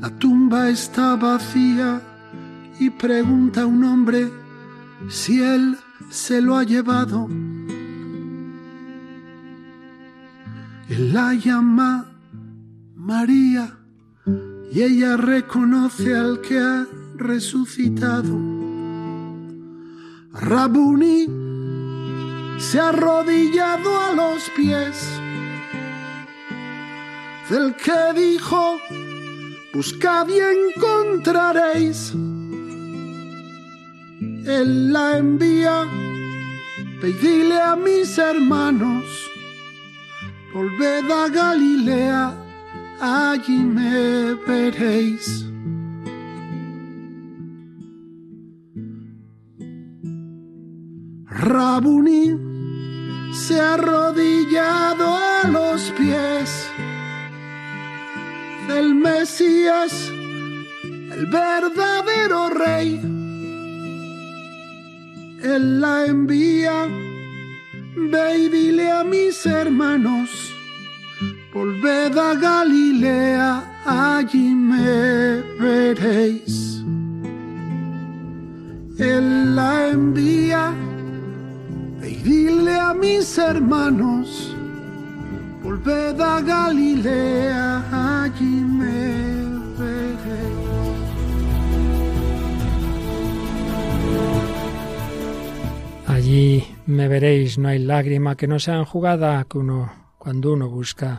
[0.00, 2.00] La tumba está vacía
[2.80, 4.32] y pregunta a un hombre
[5.10, 5.76] si él
[6.08, 7.28] se lo ha llevado.
[10.88, 12.10] Él la llama
[12.96, 13.70] María
[14.72, 16.86] y ella reconoce al que ha
[17.18, 18.61] resucitado.
[20.42, 21.28] Rabuni
[22.58, 24.96] se ha arrodillado a los pies
[27.48, 28.76] del que dijo,
[29.72, 32.12] buscad y encontraréis.
[34.44, 35.84] Él la envía,
[37.00, 39.04] pedile a mis hermanos,
[40.52, 42.34] volved a Galilea,
[43.00, 45.51] allí me veréis.
[51.42, 52.38] Rabuni
[53.32, 56.68] se ha arrodillado a los pies
[58.68, 60.08] del Mesías,
[60.84, 63.00] el verdadero rey.
[65.42, 66.86] Él la envía,
[67.96, 70.30] ve y dile a mis hermanos,
[71.52, 76.84] volved a Galilea, allí me veréis.
[78.96, 80.72] Él la envía,
[82.24, 84.54] Dile a mis hermanos,
[85.60, 89.42] volved a Galilea, allí me
[89.76, 90.22] veréis.
[96.06, 101.18] Allí me veréis, no hay lágrima que no sea enjugada que uno, cuando uno busca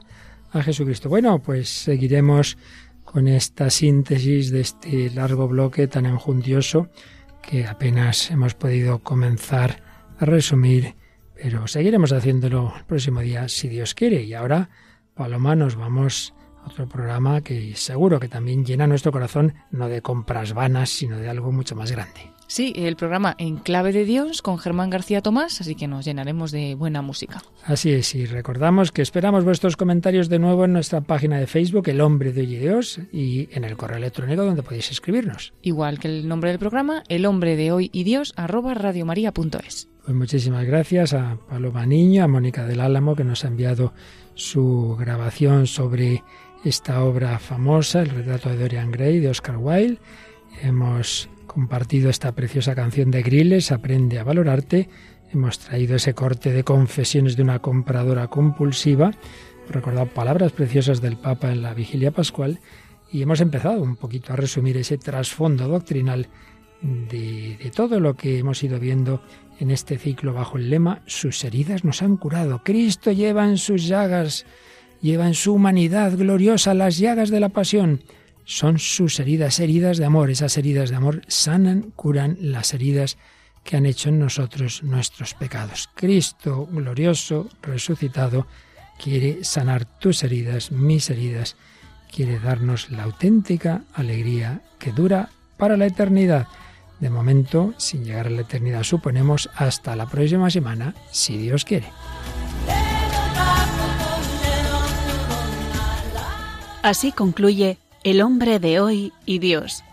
[0.54, 1.10] a Jesucristo.
[1.10, 2.58] Bueno, pues seguiremos
[3.04, 6.88] con esta síntesis de este largo bloque tan enjundioso
[7.42, 9.93] que apenas hemos podido comenzar
[10.24, 10.96] a resumir,
[11.36, 14.24] pero seguiremos haciéndolo el próximo día si Dios quiere.
[14.24, 14.70] Y ahora,
[15.14, 20.02] Paloma, nos vamos a otro programa que seguro que también llena nuestro corazón, no de
[20.02, 22.32] compras vanas, sino de algo mucho más grande.
[22.48, 26.52] Sí, el programa En Clave de Dios con Germán García Tomás, así que nos llenaremos
[26.52, 27.42] de buena música.
[27.66, 31.90] Así es, y recordamos que esperamos vuestros comentarios de nuevo en nuestra página de Facebook,
[31.90, 35.54] El Hombre de Dios, y en el correo electrónico donde podéis escribirnos.
[35.64, 39.90] Igual que el nombre del programa, El Hombre de Hoy y Dios, arroba radiomaria.es.
[40.04, 43.94] Pues muchísimas gracias a Paloma Niño, a Mónica del Álamo, que nos ha enviado
[44.34, 46.26] su grabación sobre
[46.66, 50.00] esta obra famosa, El retrato de Dorian Gray, de Oscar Wilde.
[50.62, 54.90] Hemos compartido esta preciosa canción de Griles, Aprende a valorarte.
[55.32, 59.12] Hemos traído ese corte de confesiones de una compradora compulsiva,
[59.70, 62.60] recordado palabras preciosas del Papa en la vigilia pascual
[63.10, 66.28] y hemos empezado un poquito a resumir ese trasfondo doctrinal
[66.82, 69.22] de, de, todo lo que hemos ido viendo
[69.60, 72.62] en este ciclo bajo el lema Sus heridas nos han curado.
[72.64, 74.46] Cristo lleva en sus llagas,
[75.02, 78.02] lleva en su humanidad gloriosa las llagas de la pasión
[78.46, 80.30] son sus heridas, heridas de amor.
[80.30, 83.18] Esas heridas de amor sanan, curan las heridas
[83.64, 85.90] que han hecho en nosotros nuestros pecados.
[85.96, 88.48] Cristo glorioso, resucitado,
[89.02, 91.56] quiere sanar tus heridas, mis heridas,
[92.14, 96.48] quiere darnos la auténtica alegría que dura para la eternidad.
[97.04, 101.88] De momento, sin llegar a la eternidad, suponemos hasta la próxima semana, si Dios quiere.
[106.82, 109.84] Así concluye el hombre de hoy y Dios.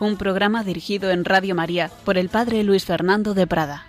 [0.00, 3.84] Un programa dirigido en Radio María por el Padre Luis Fernando de Prada.